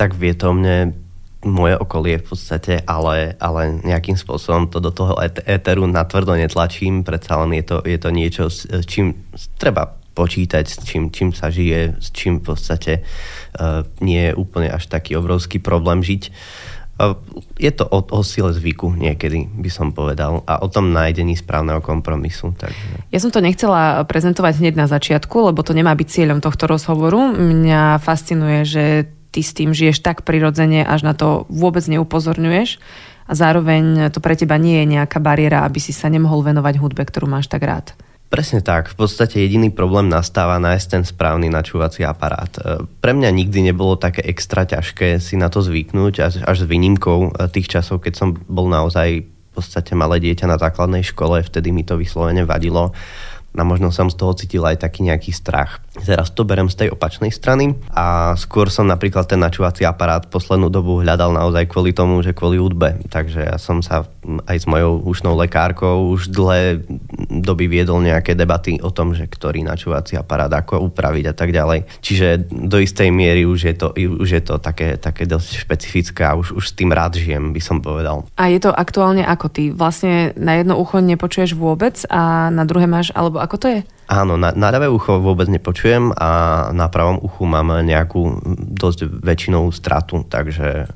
Tak 0.00 0.16
vie 0.16 0.32
to 0.32 0.56
mne 0.56 0.96
moje 1.44 1.76
okolie 1.76 2.18
v 2.18 2.26
podstate, 2.32 2.82
ale, 2.88 3.36
ale 3.38 3.78
nejakým 3.84 4.16
spôsobom 4.16 4.72
to 4.72 4.80
do 4.80 4.90
toho 4.90 5.14
éteru 5.46 5.84
natvrdo 5.86 6.34
netlačím, 6.34 7.04
predsa 7.04 7.44
len 7.44 7.60
je 7.60 7.64
to, 7.68 7.76
je 7.84 7.98
to 8.00 8.10
niečo, 8.10 8.44
s 8.50 8.66
čím 8.88 9.28
treba 9.60 9.86
počítať, 10.18 10.64
s 10.66 10.82
čím, 10.82 11.14
čím 11.14 11.30
sa 11.30 11.46
žije, 11.46 12.02
s 12.02 12.10
čím 12.10 12.42
v 12.42 12.44
podstate 12.50 13.06
uh, 13.06 13.86
nie 14.02 14.18
je 14.18 14.32
úplne 14.34 14.66
až 14.66 14.90
taký 14.90 15.14
obrovský 15.14 15.62
problém 15.62 16.02
žiť. 16.02 16.22
Uh, 16.26 16.77
je 17.58 17.70
to 17.70 17.86
o, 17.86 18.02
o 18.02 18.20
sile 18.26 18.50
zvyku 18.50 18.90
niekedy, 18.90 19.46
by 19.46 19.70
som 19.70 19.94
povedal, 19.94 20.42
a 20.50 20.58
o 20.58 20.66
tom 20.66 20.90
nájdení 20.90 21.38
správneho 21.38 21.78
kompromisu. 21.78 22.58
Takže. 22.58 23.06
Ja 23.14 23.18
som 23.22 23.30
to 23.30 23.38
nechcela 23.38 24.02
prezentovať 24.02 24.58
hneď 24.58 24.74
na 24.74 24.86
začiatku, 24.90 25.54
lebo 25.54 25.62
to 25.62 25.78
nemá 25.78 25.94
byť 25.94 26.08
cieľom 26.10 26.42
tohto 26.42 26.66
rozhovoru. 26.66 27.30
Mňa 27.38 28.02
fascinuje, 28.02 28.66
že 28.66 28.84
ty 29.30 29.40
s 29.46 29.54
tým 29.54 29.70
žiješ 29.70 30.02
tak 30.02 30.26
prirodzene, 30.26 30.82
až 30.82 31.06
na 31.06 31.14
to 31.14 31.46
vôbec 31.46 31.86
neupozorňuješ 31.86 32.82
a 33.28 33.32
zároveň 33.36 34.08
to 34.08 34.24
pre 34.24 34.34
teba 34.34 34.56
nie 34.56 34.82
je 34.82 34.98
nejaká 34.98 35.20
bariéra, 35.20 35.68
aby 35.68 35.78
si 35.78 35.92
sa 35.92 36.08
nemohol 36.08 36.40
venovať 36.40 36.80
hudbe, 36.80 37.04
ktorú 37.04 37.28
máš 37.28 37.46
tak 37.46 37.62
rád. 37.62 37.92
Presne 38.28 38.60
tak. 38.60 38.92
V 38.92 38.96
podstate 39.08 39.40
jediný 39.40 39.72
problém 39.72 40.12
nastáva 40.12 40.60
nájsť 40.60 40.86
ten 40.92 41.02
správny 41.04 41.48
načúvací 41.48 42.04
aparát. 42.04 42.52
E, 42.60 42.84
pre 43.00 43.16
mňa 43.16 43.32
nikdy 43.32 43.72
nebolo 43.72 43.96
také 43.96 44.20
extra 44.20 44.68
ťažké 44.68 45.16
si 45.16 45.40
na 45.40 45.48
to 45.48 45.64
zvyknúť, 45.64 46.14
až, 46.20 46.34
až 46.44 46.56
s 46.64 46.68
výnimkou 46.68 47.32
e, 47.32 47.48
tých 47.48 47.72
časov, 47.72 48.04
keď 48.04 48.20
som 48.20 48.28
bol 48.36 48.68
naozaj 48.68 49.24
v 49.24 49.50
podstate 49.56 49.96
malé 49.96 50.20
dieťa 50.20 50.44
na 50.44 50.60
základnej 50.60 51.08
škole, 51.08 51.40
vtedy 51.40 51.72
mi 51.72 51.88
to 51.88 51.96
vyslovene 51.96 52.44
vadilo 52.44 52.92
a 53.58 53.68
možno 53.68 53.90
som 53.90 54.08
z 54.08 54.16
toho 54.16 54.32
cítil 54.34 54.62
aj 54.64 54.86
taký 54.86 55.04
nejaký 55.04 55.34
strach. 55.34 55.82
Teraz 55.98 56.30
to 56.30 56.46
berem 56.46 56.70
z 56.70 56.86
tej 56.86 56.88
opačnej 56.94 57.34
strany 57.34 57.74
a 57.92 58.38
skôr 58.38 58.70
som 58.70 58.86
napríklad 58.86 59.26
ten 59.26 59.42
načúvací 59.42 59.82
aparát 59.82 60.24
poslednú 60.30 60.70
dobu 60.70 61.02
hľadal 61.02 61.34
naozaj 61.34 61.66
kvôli 61.66 61.90
tomu, 61.90 62.22
že 62.22 62.32
kvôli 62.32 62.56
hudbe. 62.56 63.02
Takže 63.10 63.50
ja 63.50 63.56
som 63.58 63.82
sa 63.82 64.06
aj 64.46 64.56
s 64.62 64.66
mojou 64.68 65.02
ušnou 65.08 65.34
lekárkou 65.34 66.12
už 66.14 66.30
dlhé 66.30 66.84
doby 67.28 67.66
viedol 67.66 68.04
nejaké 68.04 68.36
debaty 68.36 68.78
o 68.78 68.92
tom, 68.92 69.16
že 69.16 69.26
ktorý 69.26 69.64
načúvací 69.64 70.14
aparát 70.14 70.52
ako 70.52 70.84
upraviť 70.92 71.24
a 71.32 71.34
tak 71.34 71.50
ďalej. 71.50 71.88
Čiže 72.04 72.50
do 72.50 72.78
istej 72.78 73.08
miery 73.10 73.48
už 73.48 73.60
je 73.72 73.74
to, 73.74 73.90
už 73.96 74.28
je 74.28 74.42
to 74.44 74.60
také, 74.60 75.00
také 75.00 75.24
dosť 75.24 75.64
špecifické 75.64 76.22
a 76.28 76.36
už, 76.36 76.54
už 76.54 76.64
s 76.70 76.76
tým 76.76 76.92
rád 76.92 77.16
žijem, 77.16 77.50
by 77.50 77.60
som 77.62 77.80
povedal. 77.80 78.28
A 78.36 78.52
je 78.52 78.60
to 78.60 78.70
aktuálne 78.70 79.24
ako 79.24 79.46
ty? 79.48 79.64
Vlastne 79.72 80.36
na 80.36 80.60
jedno 80.60 80.76
ucho 80.76 81.00
nepočuješ 81.00 81.56
vôbec 81.56 82.04
a 82.12 82.52
na 82.52 82.68
druhé 82.68 82.84
máš, 82.84 83.10
alebo 83.16 83.40
ako 83.48 83.56
to 83.56 83.66
je? 83.72 83.80
Áno, 84.08 84.36
na, 84.36 84.52
na 84.52 84.68
ľavé 84.68 84.88
ucho 84.88 85.20
vôbec 85.20 85.48
nepočujem 85.48 86.12
a 86.16 86.30
na 86.72 86.88
pravom 86.88 87.20
uchu 87.20 87.44
mám 87.44 87.80
nejakú 87.80 88.40
dosť 88.76 89.04
väčšinou 89.04 89.68
stratu, 89.72 90.24
takže 90.24 90.68
e, 90.68 90.86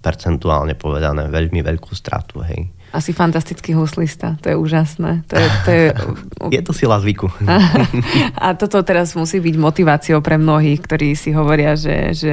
percentuálne 0.00 0.76
povedané 0.76 1.32
veľmi 1.32 1.64
veľkú 1.64 1.92
stratu, 1.96 2.44
hej. 2.44 2.68
Asi 2.88 3.12
fantastický 3.12 3.76
huslista, 3.76 4.40
to 4.40 4.52
je 4.52 4.56
úžasné. 4.56 5.24
To 5.28 5.34
je, 5.36 5.46
to 5.64 5.70
je... 5.72 5.84
je 6.56 6.62
to 6.64 6.72
sila 6.72 6.96
zvyku. 7.00 7.28
A 8.44 8.56
toto 8.56 8.80
teraz 8.80 9.12
musí 9.12 9.44
byť 9.44 9.54
motiváciou 9.60 10.24
pre 10.24 10.40
mnohých, 10.40 10.80
ktorí 10.84 11.12
si 11.12 11.32
hovoria, 11.36 11.76
že, 11.76 12.16
že 12.16 12.32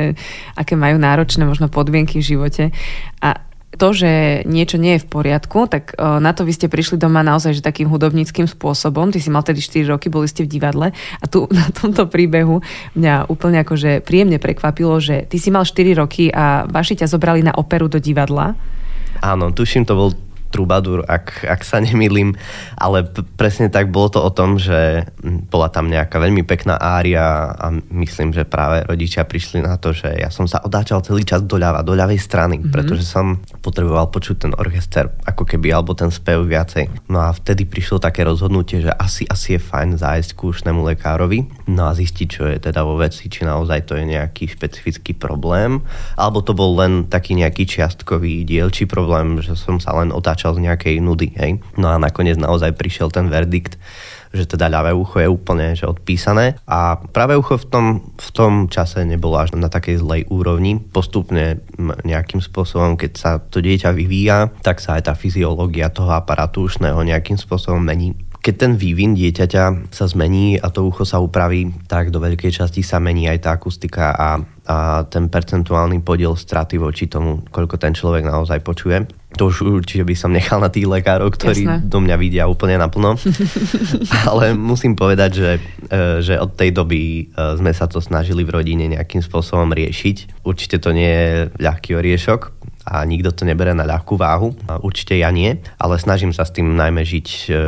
aké 0.56 0.80
majú 0.80 0.96
náročné 0.96 1.44
možno 1.44 1.68
podmienky 1.68 2.24
v 2.24 2.28
živote. 2.36 2.64
A 3.20 3.45
to, 3.76 3.92
že 3.92 4.44
niečo 4.48 4.80
nie 4.80 4.98
je 4.98 5.04
v 5.04 5.12
poriadku, 5.12 5.68
tak 5.68 5.94
uh, 5.96 6.18
na 6.24 6.32
to 6.32 6.48
vy 6.48 6.56
ste 6.56 6.72
prišli 6.72 7.00
doma 7.00 7.22
naozaj 7.22 7.60
že 7.60 7.62
takým 7.64 7.92
hudobníckým 7.92 8.48
spôsobom. 8.48 9.12
Ty 9.12 9.20
si 9.20 9.30
mal 9.30 9.44
tedy 9.44 9.60
4 9.60 9.92
roky, 9.92 10.08
boli 10.10 10.28
ste 10.28 10.48
v 10.48 10.52
divadle 10.56 10.92
a 10.96 11.26
tu 11.28 11.48
na 11.52 11.68
tomto 11.72 12.08
príbehu 12.08 12.64
mňa 12.96 13.28
úplne 13.28 13.62
akože 13.62 14.02
príjemne 14.02 14.40
prekvapilo, 14.40 14.98
že 15.00 15.28
ty 15.28 15.38
si 15.38 15.52
mal 15.52 15.68
4 15.68 16.02
roky 16.02 16.32
a 16.32 16.66
vaši 16.66 17.04
ťa 17.04 17.12
zobrali 17.12 17.44
na 17.44 17.54
operu 17.56 17.92
do 17.92 18.00
divadla. 18.00 18.56
Áno, 19.24 19.56
tuším, 19.56 19.88
to 19.88 19.96
bol 19.96 20.10
Trubadur, 20.56 21.04
ak, 21.04 21.44
ak 21.44 21.68
sa 21.68 21.84
nemýlim, 21.84 22.32
ale 22.80 23.04
p- 23.04 23.28
presne 23.36 23.68
tak 23.68 23.92
bolo 23.92 24.08
to 24.08 24.24
o 24.24 24.32
tom, 24.32 24.56
že 24.56 25.04
bola 25.52 25.68
tam 25.68 25.92
nejaká 25.92 26.16
veľmi 26.16 26.48
pekná 26.48 26.80
ária 26.80 27.52
a 27.52 27.76
myslím, 27.92 28.32
že 28.32 28.48
práve 28.48 28.88
rodičia 28.88 29.28
prišli 29.28 29.60
na 29.60 29.76
to, 29.76 29.92
že 29.92 30.16
ja 30.16 30.32
som 30.32 30.48
sa 30.48 30.64
odáčal 30.64 31.04
celý 31.04 31.28
čas 31.28 31.44
doľava, 31.44 31.84
do 31.84 31.92
ľavej 31.92 32.20
strany, 32.24 32.56
mm-hmm. 32.64 32.72
pretože 32.72 33.04
som 33.04 33.44
potreboval 33.66 34.14
počuť 34.14 34.36
ten 34.46 34.54
orchester 34.54 35.10
ako 35.26 35.50
keby, 35.50 35.74
alebo 35.74 35.98
ten 35.98 36.14
spev 36.14 36.46
viacej. 36.46 37.10
No 37.10 37.26
a 37.26 37.34
vtedy 37.34 37.66
prišlo 37.66 37.98
také 37.98 38.22
rozhodnutie, 38.22 38.86
že 38.86 38.94
asi, 38.94 39.26
asi 39.26 39.58
je 39.58 39.66
fajn 39.66 39.98
zájsť 39.98 40.38
k 40.38 40.40
ušnému 40.46 40.86
lekárovi, 40.94 41.50
no 41.74 41.90
a 41.90 41.98
zistiť, 41.98 42.28
čo 42.30 42.46
je 42.46 42.62
teda 42.62 42.86
vo 42.86 43.02
veci, 43.02 43.26
či 43.26 43.42
naozaj 43.42 43.90
to 43.90 43.98
je 43.98 44.06
nejaký 44.06 44.46
špecifický 44.54 45.18
problém, 45.18 45.82
alebo 46.14 46.46
to 46.46 46.54
bol 46.54 46.78
len 46.78 47.10
taký 47.10 47.34
nejaký 47.34 47.66
čiastkový 47.66 48.46
dielčí 48.46 48.86
problém, 48.86 49.42
že 49.42 49.58
som 49.58 49.82
sa 49.82 49.98
len 49.98 50.14
otáčal 50.14 50.54
z 50.54 50.70
nejakej 50.70 51.02
nudy. 51.02 51.34
Hej? 51.34 51.58
No 51.82 51.90
a 51.90 51.98
nakoniec 51.98 52.38
naozaj 52.38 52.78
prišiel 52.78 53.10
ten 53.10 53.34
verdikt, 53.34 53.82
že 54.36 54.46
teda 54.46 54.68
ľavé 54.68 54.92
ucho 54.92 55.24
je 55.24 55.32
úplne 55.32 55.74
že 55.74 55.88
odpísané 55.88 56.60
a 56.68 57.00
pravé 57.00 57.40
ucho 57.40 57.56
v 57.56 57.66
tom, 57.72 57.86
v 58.20 58.30
tom 58.36 58.54
čase 58.68 59.08
nebolo 59.08 59.40
až 59.40 59.56
na 59.56 59.72
takej 59.72 60.04
zlej 60.04 60.22
úrovni. 60.28 60.78
Postupne 60.78 61.64
nejakým 62.04 62.44
spôsobom, 62.44 63.00
keď 63.00 63.12
sa 63.16 63.32
to 63.40 63.64
dieťa 63.64 63.96
vyvíja, 63.96 64.52
tak 64.60 64.84
sa 64.84 65.00
aj 65.00 65.08
tá 65.08 65.14
fyziológia 65.16 65.88
toho 65.90 66.12
aparátu 66.12 66.68
ušného 66.68 67.00
nejakým 67.02 67.40
spôsobom 67.40 67.80
mení. 67.80 68.14
Keď 68.46 68.56
ten 68.62 68.74
vývin 68.78 69.18
dieťaťa 69.18 69.90
sa 69.90 70.06
zmení 70.06 70.62
a 70.62 70.70
to 70.70 70.86
ucho 70.86 71.02
sa 71.02 71.18
upraví, 71.18 71.74
tak 71.90 72.14
do 72.14 72.22
veľkej 72.22 72.54
časti 72.54 72.86
sa 72.86 73.02
mení 73.02 73.26
aj 73.26 73.40
tá 73.42 73.50
akustika 73.58 74.14
a, 74.14 74.38
a 74.66 75.06
ten 75.06 75.30
percentuálny 75.30 76.02
podiel 76.02 76.34
straty 76.34 76.82
voči 76.82 77.06
tomu, 77.06 77.46
koľko 77.54 77.78
ten 77.78 77.94
človek 77.94 78.26
naozaj 78.26 78.60
počuje. 78.66 79.06
To 79.36 79.52
už 79.52 79.68
určite 79.68 80.08
by 80.08 80.16
som 80.16 80.32
nechal 80.32 80.64
na 80.64 80.72
tých 80.72 80.88
lekárov, 80.88 81.28
ktorí 81.36 81.68
Jasné. 81.68 81.92
do 81.92 82.00
mňa 82.00 82.16
vidia 82.16 82.48
úplne 82.48 82.80
naplno. 82.80 83.20
Ale 84.32 84.56
musím 84.56 84.96
povedať, 84.96 85.32
že, 85.36 85.52
e, 85.92 86.24
že 86.24 86.40
od 86.40 86.56
tej 86.56 86.72
doby 86.72 87.02
e, 87.02 87.24
sme 87.60 87.76
sa 87.76 87.86
to 87.86 88.00
snažili 88.00 88.48
v 88.48 88.56
rodine 88.56 88.88
nejakým 88.88 89.20
spôsobom 89.20 89.70
riešiť. 89.76 90.48
Určite 90.48 90.80
to 90.80 90.96
nie 90.96 91.12
je 91.12 91.52
ľahký 91.60 92.00
oriešok, 92.00 92.66
a 92.86 93.02
nikto 93.02 93.34
to 93.34 93.50
nebere 93.50 93.74
na 93.74 93.82
ľahkú 93.82 94.14
váhu. 94.14 94.54
Určite 94.86 95.18
ja 95.18 95.34
nie, 95.34 95.58
ale 95.82 95.98
snažím 95.98 96.30
sa 96.30 96.46
s 96.46 96.54
tým 96.54 96.78
najmä 96.78 97.02
žiť, 97.02 97.28
e, 97.50 97.62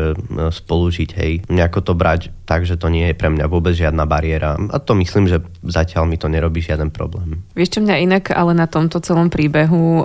spolužiť, 0.53 1.10
hej. 1.17 1.33
Nejako 1.49 1.79
to 1.81 1.93
brať 1.97 2.29
tak, 2.47 2.63
že 2.63 2.79
to 2.79 2.88
nie 2.88 3.12
je 3.12 3.19
pre 3.19 3.27
mňa 3.27 3.45
vôbec 3.51 3.75
žiadna 3.75 4.07
bariéra. 4.07 4.55
A 4.71 4.79
to 4.79 4.95
myslím, 4.95 5.27
že 5.27 5.43
zatiaľ 5.67 6.07
mi 6.07 6.15
to 6.15 6.31
nerobí 6.31 6.63
žiaden 6.63 6.95
problém. 6.95 7.43
Vieš 7.51 7.77
čo 7.77 7.79
mňa 7.83 7.95
inak 8.07 8.31
ale 8.31 8.55
na 8.55 8.71
tomto 8.71 9.03
celom 9.03 9.27
príbehu 9.27 9.75
o, 9.75 10.03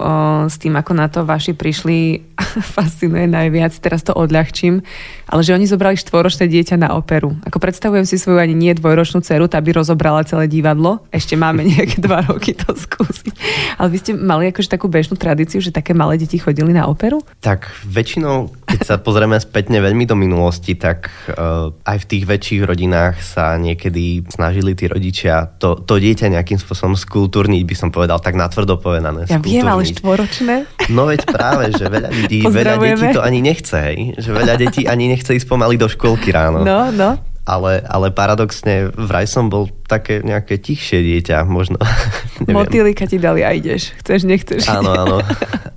s 0.51 0.59
tým, 0.59 0.75
ako 0.75 0.93
na 0.99 1.07
to 1.07 1.23
vaši 1.23 1.55
prišli, 1.55 2.27
fascinuje 2.75 3.31
najviac, 3.31 3.71
teraz 3.79 4.03
to 4.03 4.11
odľahčím, 4.11 4.83
ale 5.31 5.41
že 5.47 5.55
oni 5.55 5.71
zobrali 5.71 5.95
štvoročné 5.95 6.51
dieťa 6.51 6.83
na 6.83 6.99
operu. 6.99 7.39
Ako 7.47 7.63
predstavujem 7.63 8.03
si 8.03 8.19
svoju 8.19 8.43
ani 8.43 8.59
nie 8.59 8.75
dvojročnú 8.75 9.23
dceru, 9.23 9.47
tá 9.47 9.63
by 9.63 9.79
rozobrala 9.79 10.27
celé 10.27 10.51
divadlo. 10.51 11.07
Ešte 11.15 11.39
máme 11.39 11.63
nejaké 11.71 12.03
dva 12.03 12.27
roky 12.27 12.59
to 12.59 12.75
skúsiť. 12.75 13.35
Ale 13.79 13.89
vy 13.95 13.99
ste 14.03 14.13
mali 14.19 14.51
akože 14.51 14.67
takú 14.67 14.91
bežnú 14.91 15.15
tradíciu, 15.15 15.63
že 15.63 15.71
také 15.71 15.95
malé 15.95 16.19
deti 16.19 16.43
chodili 16.43 16.75
na 16.75 16.91
operu? 16.91 17.23
Tak 17.39 17.71
väčšinou, 17.87 18.51
keď 18.73 18.81
sa 18.89 18.97
pozrieme 18.97 19.37
spätne 19.37 19.85
veľmi 19.85 20.09
do 20.09 20.17
minulosti, 20.17 20.73
tak 20.73 21.13
uh, 21.29 21.69
aj 21.85 21.97
v 22.01 22.09
tých 22.09 22.25
väčších 22.25 22.63
rodinách 22.65 23.21
sa 23.21 23.61
niekedy 23.61 24.25
snažili 24.33 24.73
tí 24.73 24.89
rodičia 24.89 25.45
to, 25.61 25.77
to 25.77 26.01
dieťa 26.01 26.33
nejakým 26.33 26.57
spôsobom 26.57 26.97
skultúrniť, 26.97 27.63
by 27.69 27.77
som 27.77 27.89
povedal, 27.93 28.17
tak 28.17 28.33
natvrdo 28.33 28.81
povedané. 28.81 29.29
Ja 29.29 29.37
viem, 29.37 29.69
ale 29.69 29.85
štvoročné. 29.85 30.89
No 30.89 31.05
veď 31.05 31.29
práve, 31.29 31.69
že 31.77 31.85
veľa 31.85 32.09
ľudí, 32.25 32.41
veľa 32.49 32.75
detí 32.81 33.07
to 33.13 33.21
ani 33.21 33.41
nechce, 33.45 33.77
hej? 33.77 33.99
že 34.17 34.31
veľa 34.33 34.55
detí 34.57 34.89
ani 34.89 35.13
nechce 35.13 35.37
ísť 35.37 35.45
pomaly 35.45 35.77
do 35.77 35.93
školky 35.93 36.33
ráno. 36.33 36.65
No, 36.65 36.89
no. 36.89 37.32
Ale, 37.43 37.83
ale 37.83 38.15
paradoxne 38.15 38.95
vraj 38.95 39.27
som 39.27 39.51
bol 39.51 39.67
také 39.93 40.25
nejaké 40.25 40.57
tichšie 40.57 41.05
dieťa, 41.05 41.45
možno. 41.45 41.77
Motýlika 42.49 43.05
ti 43.05 43.21
dali 43.21 43.45
a 43.45 43.53
ideš. 43.53 43.93
Chceš, 44.01 44.25
nechceš. 44.25 44.65
Áno, 44.71 44.95
áno. 44.95 45.17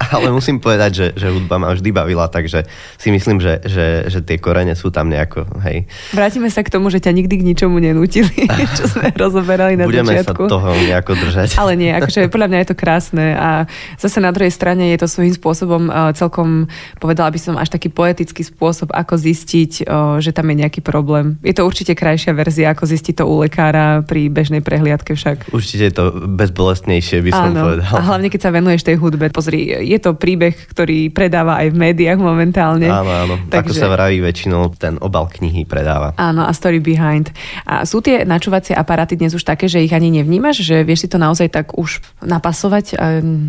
Ale 0.06 0.30
musím 0.30 0.62
povedať, 0.62 0.92
že, 0.94 1.08
že 1.18 1.28
hudba 1.34 1.58
ma 1.58 1.74
vždy 1.74 1.90
bavila, 1.90 2.30
takže 2.30 2.68
si 3.00 3.10
myslím, 3.10 3.42
že, 3.42 3.58
že, 3.66 4.06
že 4.06 4.20
tie 4.22 4.38
korene 4.38 4.78
sú 4.78 4.94
tam 4.94 5.10
nejako, 5.10 5.50
hej. 5.66 5.90
Vrátime 6.14 6.52
sa 6.54 6.62
k 6.62 6.70
tomu, 6.70 6.94
že 6.94 7.02
ťa 7.02 7.10
nikdy 7.16 7.42
k 7.42 7.48
ničomu 7.48 7.82
nenútili, 7.82 8.46
čo 8.78 8.86
sme 8.86 9.10
rozoberali 9.18 9.74
na 9.80 9.90
Budeme 9.90 10.14
začiatku. 10.14 10.46
sa 10.46 10.52
toho 10.52 10.70
nejako 10.78 11.18
držať. 11.18 11.58
Ale 11.58 11.74
nie, 11.74 11.90
akože 11.90 12.30
podľa 12.30 12.48
mňa 12.54 12.60
je 12.62 12.68
to 12.70 12.78
krásne 12.78 13.26
a 13.34 13.50
zase 13.98 14.22
na 14.22 14.30
druhej 14.30 14.54
strane 14.54 14.94
je 14.94 15.00
to 15.02 15.08
svojím 15.10 15.34
spôsobom 15.34 15.90
celkom, 16.14 16.70
povedala 17.02 17.34
by 17.34 17.40
som, 17.42 17.58
až 17.58 17.74
taký 17.74 17.90
poetický 17.90 18.46
spôsob, 18.46 18.94
ako 18.94 19.18
zistiť, 19.18 19.90
že 20.22 20.32
tam 20.36 20.46
je 20.54 20.56
nejaký 20.62 20.86
problém. 20.86 21.42
Je 21.42 21.55
to 21.56 21.64
určite 21.64 21.96
krajšia 21.96 22.36
verzia, 22.36 22.76
ako 22.76 22.84
zistiť 22.84 23.22
to 23.22 23.24
u 23.24 23.40
lekára 23.40 24.04
pri 24.04 24.28
bežnej 24.28 24.60
prehliadke 24.60 25.16
však. 25.16 25.56
Určite 25.56 25.84
je 25.88 25.94
to 25.96 26.06
bezbolestnejšie, 26.28 27.24
by 27.24 27.32
som 27.32 27.52
Áno. 27.56 27.62
povedal. 27.72 27.92
A 27.96 28.02
hlavne, 28.04 28.28
keď 28.28 28.42
sa 28.44 28.52
venuješ 28.52 28.84
tej 28.84 29.00
hudbe. 29.00 29.32
Pozri, 29.32 29.72
je 29.72 29.98
to 29.98 30.20
príbeh, 30.20 30.54
ktorý 30.54 31.10
predáva 31.10 31.64
aj 31.64 31.72
v 31.72 31.78
médiách 31.80 32.20
momentálne. 32.20 32.92
Áno, 32.92 33.12
áno. 33.12 33.36
Takže... 33.48 33.72
Ako 33.72 33.88
sa 33.88 33.90
vraví, 33.90 34.20
väčšinou 34.20 34.76
ten 34.76 35.00
obal 35.00 35.32
knihy 35.32 35.64
predáva. 35.64 36.12
Áno, 36.20 36.44
a 36.44 36.52
story 36.52 36.84
behind. 36.84 37.32
A 37.64 37.88
sú 37.88 38.04
tie 38.04 38.28
načúvacie 38.28 38.76
aparáty 38.76 39.16
dnes 39.16 39.32
už 39.32 39.48
také, 39.48 39.72
že 39.72 39.80
ich 39.80 39.96
ani 39.96 40.12
nevnímaš? 40.12 40.62
Že 40.66 40.84
vieš 40.84 41.08
si 41.08 41.10
to 41.10 41.18
naozaj 41.22 41.48
tak 41.48 41.78
už 41.78 42.04
napasovať? 42.20 43.00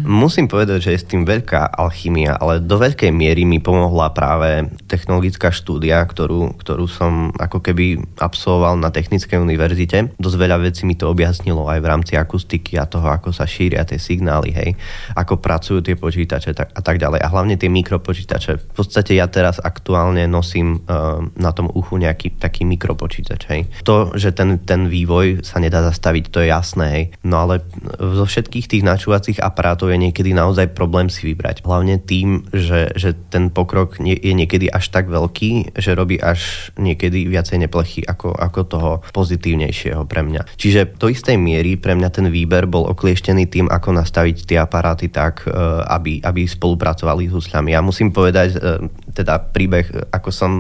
Musím 0.07 0.47
povedať, 0.47 0.87
že 0.87 0.91
je 0.95 1.03
s 1.03 1.09
tým 1.09 1.27
veľká 1.27 1.75
alchymia, 1.75 2.39
ale 2.39 2.63
do 2.63 2.77
veľkej 2.79 3.11
miery 3.11 3.43
mi 3.49 3.59
pomohla 3.59 4.13
práve 4.13 4.71
technologická 4.87 5.51
štúdia, 5.51 6.05
ktorú, 6.05 6.55
ktorú 6.61 6.85
som 6.87 7.33
ako 7.41 7.59
keby 7.65 7.96
absolvoval 8.19 8.81
na 8.81 8.89
Technickej 8.93 9.41
univerzite. 9.41 10.17
Dosť 10.17 10.37
veľa 10.37 10.57
vecí 10.63 10.89
mi 10.89 10.97
to 10.97 11.11
objasnilo 11.11 11.69
aj 11.69 11.79
v 11.83 11.91
rámci 11.91 12.13
akustiky 12.17 12.81
a 12.81 12.89
toho, 12.89 13.09
ako 13.09 13.35
sa 13.35 13.45
šíria 13.45 13.85
tie 13.85 14.01
signály, 14.01 14.51
hej, 14.53 14.71
ako 15.15 15.41
pracujú 15.41 15.85
tie 15.85 15.97
počítače 15.99 16.57
tak, 16.57 16.73
a 16.73 16.81
tak 16.81 16.97
ďalej. 16.97 17.21
A 17.23 17.29
hlavne 17.29 17.57
tie 17.61 17.69
mikropočítače. 17.69 18.73
V 18.73 18.75
podstate 18.75 19.17
ja 19.17 19.27
teraz 19.29 19.59
aktuálne 19.61 20.25
nosím 20.29 20.85
uh, 20.87 21.21
na 21.37 21.51
tom 21.53 21.69
uchu 21.73 22.01
nejaký 22.01 22.37
taký 22.41 22.65
mikropočítač, 22.69 23.41
hej. 23.51 23.63
To, 23.85 24.13
že 24.17 24.33
ten, 24.33 24.63
ten 24.63 24.89
vývoj 24.89 25.45
sa 25.45 25.61
nedá 25.61 25.83
zastaviť, 25.85 26.25
to 26.31 26.39
je 26.45 26.49
jasné, 26.53 26.87
hej. 26.93 27.05
No 27.27 27.45
ale 27.45 27.65
zo 27.99 28.25
všetkých 28.25 28.67
tých 28.71 28.85
načúvacích 28.87 29.39
aparátov 29.41 29.93
je 29.93 29.99
niekedy 29.99 30.33
naozaj 30.33 30.73
problém 30.73 31.09
si 31.09 31.33
vybrať. 31.33 31.63
Hlavne 31.67 32.01
tým, 32.01 32.49
že, 32.53 32.93
že 32.95 33.15
ten 33.31 33.49
pokrok 33.51 33.99
je 34.01 34.33
niekedy 34.33 34.69
až 34.71 34.93
tak 34.93 35.09
veľký, 35.09 35.77
že 35.77 35.97
robí 35.97 36.21
až 36.21 36.71
niekedy 36.77 37.27
viacej 37.29 37.63
neplechy 37.87 38.03
ako, 38.03 38.35
ako 38.35 38.61
toho 38.67 38.91
pozitívnejšieho 39.15 40.03
pre 40.11 40.27
mňa. 40.27 40.59
Čiže 40.59 40.99
do 40.99 41.07
istej 41.07 41.39
miery 41.39 41.79
pre 41.79 41.95
mňa 41.95 42.11
ten 42.11 42.27
výber 42.27 42.67
bol 42.67 42.91
oklieštený 42.91 43.47
tým, 43.47 43.67
ako 43.71 43.95
nastaviť 43.95 44.37
tie 44.43 44.59
aparáty 44.59 45.07
tak, 45.07 45.47
e, 45.47 45.55
aby, 45.87 46.19
aby 46.27 46.43
spolupracovali 46.43 47.31
s 47.31 47.33
husľami. 47.39 47.71
Ja 47.71 47.81
musím 47.81 48.11
povedať, 48.11 48.59
e, 48.59 48.91
teda 49.17 49.41
príbeh, 49.41 50.13
ako 50.13 50.29
som 50.29 50.51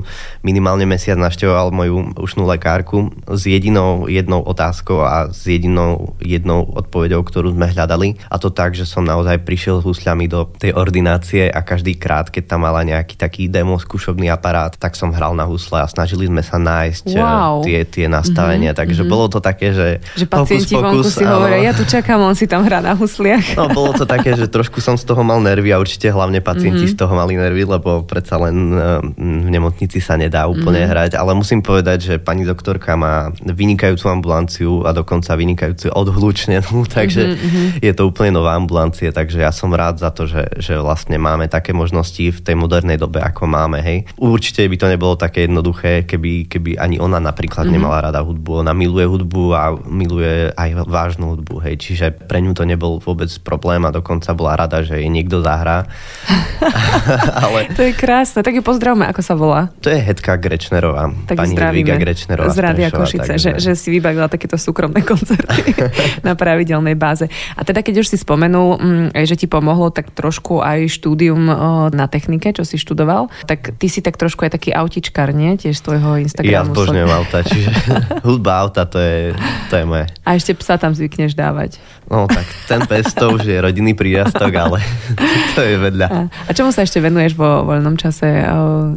minimálne 0.40 0.88
mesiac 0.88 1.20
naštevoval 1.20 1.68
moju 1.76 2.16
ušnú 2.16 2.48
lekárku 2.48 3.12
s 3.28 3.44
jedinou 3.44 4.08
jednou 4.08 4.40
otázkou 4.40 5.04
a 5.04 5.28
s 5.28 5.44
jedinou 5.44 6.16
jednou 6.24 6.64
odpovedou, 6.72 7.20
ktorú 7.20 7.52
sme 7.52 7.68
hľadali. 7.68 8.16
A 8.32 8.40
to 8.40 8.48
tak, 8.48 8.72
že 8.72 8.88
som 8.88 9.04
naozaj 9.04 9.44
prišiel 9.44 9.82
s 9.82 9.86
husľami 9.86 10.24
do 10.30 10.48
tej 10.56 10.72
ordinácie 10.72 11.52
a 11.52 11.60
každý 11.60 11.98
krát, 12.00 12.32
keď 12.32 12.56
tam 12.56 12.64
mala 12.64 12.86
nejaký 12.86 13.18
taký 13.18 13.50
demo 13.50 13.76
skúšobný 13.76 14.30
aparát, 14.30 14.72
tak 14.72 14.94
som 14.94 15.10
hral 15.10 15.34
na 15.34 15.44
husle 15.44 15.82
a 15.82 15.90
snažili 15.90 16.30
sme 16.30 16.40
sa 16.40 16.56
nájsť 16.56 17.06
e, 17.12 17.18
wow. 17.18 17.60
tie, 17.66 17.82
tie 17.82 18.06
nastavenia. 18.06 18.72
Mm-hmm, 18.72 18.80
Takže 18.80 19.02
mm-hmm. 19.02 19.12
bolo 19.12 19.26
to 19.26 19.38
také, 19.42 19.74
že... 19.74 19.88
Že 20.14 20.26
pacienti 20.30 20.74
pokus, 20.78 21.10
vonku 21.10 21.10
si 21.10 21.24
hovoria, 21.26 21.58
ja 21.66 21.72
tu 21.74 21.82
čakám, 21.82 22.22
on 22.22 22.38
si 22.38 22.46
tam 22.46 22.62
hrá 22.62 22.78
na 22.78 22.94
husliach. 22.94 23.58
No, 23.58 23.66
bolo 23.74 23.92
to 23.98 24.06
také, 24.06 24.38
že 24.38 24.46
trošku 24.46 24.78
som 24.78 24.94
z 24.94 25.02
toho 25.02 25.26
mal 25.26 25.42
nervy 25.42 25.74
a 25.74 25.82
určite 25.82 26.06
hlavne 26.08 26.38
pacienti 26.38 26.86
mm-hmm. 26.86 26.94
z 26.94 27.00
toho 27.02 27.12
mali 27.18 27.34
nervy, 27.34 27.66
lebo 27.66 28.06
predsa 28.06 28.38
len 28.38 28.45
e, 28.48 28.84
v 29.16 29.48
nemocnici 29.50 29.98
sa 29.98 30.14
nedá 30.14 30.46
úplne 30.46 30.84
mm-hmm. 30.84 30.92
hrať. 30.92 31.12
Ale 31.18 31.32
musím 31.34 31.60
povedať, 31.64 31.98
že 32.02 32.14
pani 32.22 32.46
doktorka 32.46 32.94
má 32.94 33.34
vynikajúcu 33.42 34.06
ambulanciu 34.10 34.72
a 34.86 34.94
dokonca 34.94 35.34
vynikajúcu 35.34 35.90
odhlučnenú, 35.90 36.86
takže 36.96 37.22
mm-hmm. 37.34 37.66
je 37.82 37.92
to 37.92 38.02
úplne 38.08 38.38
nová 38.38 38.54
ambulancia, 38.54 39.10
takže 39.10 39.42
ja 39.42 39.50
som 39.50 39.74
rád 39.74 39.98
za 39.98 40.14
to, 40.14 40.28
že, 40.28 40.46
že 40.60 40.78
vlastne 40.78 41.16
máme 41.16 41.50
také 41.50 41.74
možnosti 41.74 42.22
v 42.22 42.40
tej 42.40 42.56
modernej 42.56 43.00
dobe, 43.00 43.18
ako 43.20 43.48
máme. 43.48 43.82
Hej. 43.82 44.06
Určite 44.20 44.66
by 44.66 44.76
to 44.78 44.86
nebolo 44.92 45.14
také 45.18 45.50
jednoduché, 45.50 46.06
keby, 46.06 46.46
keby 46.46 46.78
ani 46.78 47.00
ona 47.02 47.18
napríklad 47.18 47.66
mm-hmm. 47.66 47.76
nemala 47.76 48.10
rada 48.10 48.20
hudbu. 48.22 48.66
Ona 48.66 48.72
miluje 48.76 49.06
hudbu 49.08 49.42
a 49.56 49.74
miluje 49.88 50.52
aj 50.54 50.86
vážnu 50.86 51.34
hudbu. 51.36 51.62
Hej. 51.66 51.74
Čiže 51.80 52.06
pre 52.14 52.38
ňu 52.40 52.52
to 52.54 52.68
nebol 52.68 52.98
vôbec 53.02 53.28
problém 53.42 53.82
a 53.84 53.94
dokonca 53.94 54.32
bola 54.32 54.54
rada, 54.56 54.80
že 54.86 55.00
jej 55.00 55.10
niekto 55.10 55.40
zahrá. 55.42 55.88
Ale... 57.44 57.70
To 57.74 57.82
je 57.82 57.92
krásne. 57.92 58.35
Tak 58.42 58.52
ju 58.52 58.62
pozdravme, 58.64 59.08
ako 59.08 59.22
sa 59.24 59.34
volá. 59.36 59.72
To 59.80 59.88
je 59.88 59.96
Hedka 59.96 60.36
Grečnerová. 60.36 61.08
Tak 61.28 61.36
pani 61.36 61.54
Hedviga 61.56 61.96
Grečnerová. 61.96 62.52
Z 62.52 62.58
Rádia 62.60 62.88
Košice, 62.92 63.32
že, 63.40 63.50
že 63.56 63.72
si 63.72 63.88
vybavila 63.92 64.28
takéto 64.28 64.60
súkromné 64.60 65.00
koncerty 65.10 65.72
na 66.26 66.36
pravidelnej 66.36 66.96
báze. 66.96 67.28
A 67.56 67.64
teda, 67.64 67.80
keď 67.80 68.04
už 68.04 68.12
si 68.12 68.16
spomenul, 68.20 68.76
mm, 68.76 69.08
že 69.24 69.36
ti 69.38 69.46
pomohlo 69.48 69.88
tak 69.88 70.12
trošku 70.12 70.60
aj 70.60 70.88
štúdium 70.92 71.48
na 71.92 72.06
technike, 72.10 72.52
čo 72.52 72.64
si 72.64 72.76
študoval, 72.76 73.28
tak 73.44 73.76
ty 73.76 73.86
si 73.88 74.00
tak 74.00 74.16
trošku 74.20 74.46
aj 74.46 74.56
taký 74.56 74.72
autičkar, 74.72 75.32
nie? 75.32 75.56
Tiež 75.56 75.78
z 75.78 75.82
tvojho 75.82 76.20
Instagramu. 76.22 76.52
Ja 76.52 76.62
zbožňujem 76.66 77.10
auta, 77.10 77.38
čiže 77.44 77.70
hudba 78.26 78.62
auta, 78.64 78.88
to 78.88 78.98
je, 79.00 79.36
to 79.68 79.74
je 79.80 79.84
moje. 79.84 80.04
A 80.22 80.36
ešte 80.36 80.52
psa 80.56 80.76
tam 80.76 80.92
zvykneš 80.92 81.36
dávať. 81.36 81.78
No 82.06 82.30
tak 82.30 82.46
ten 82.70 82.80
pes 82.86 83.10
to 83.10 83.34
už 83.34 83.42
je 83.42 83.58
rodinný 83.58 83.98
príjastok, 83.98 84.52
ale 84.54 84.78
to 85.58 85.60
je 85.62 85.74
vedľa. 85.74 86.06
A, 86.06 86.18
a 86.30 86.50
čomu 86.54 86.70
sa 86.70 86.86
ešte 86.86 87.02
venuješ 87.02 87.34
vo 87.34 87.66
voľnom 87.66 87.98
čase? 87.98 88.46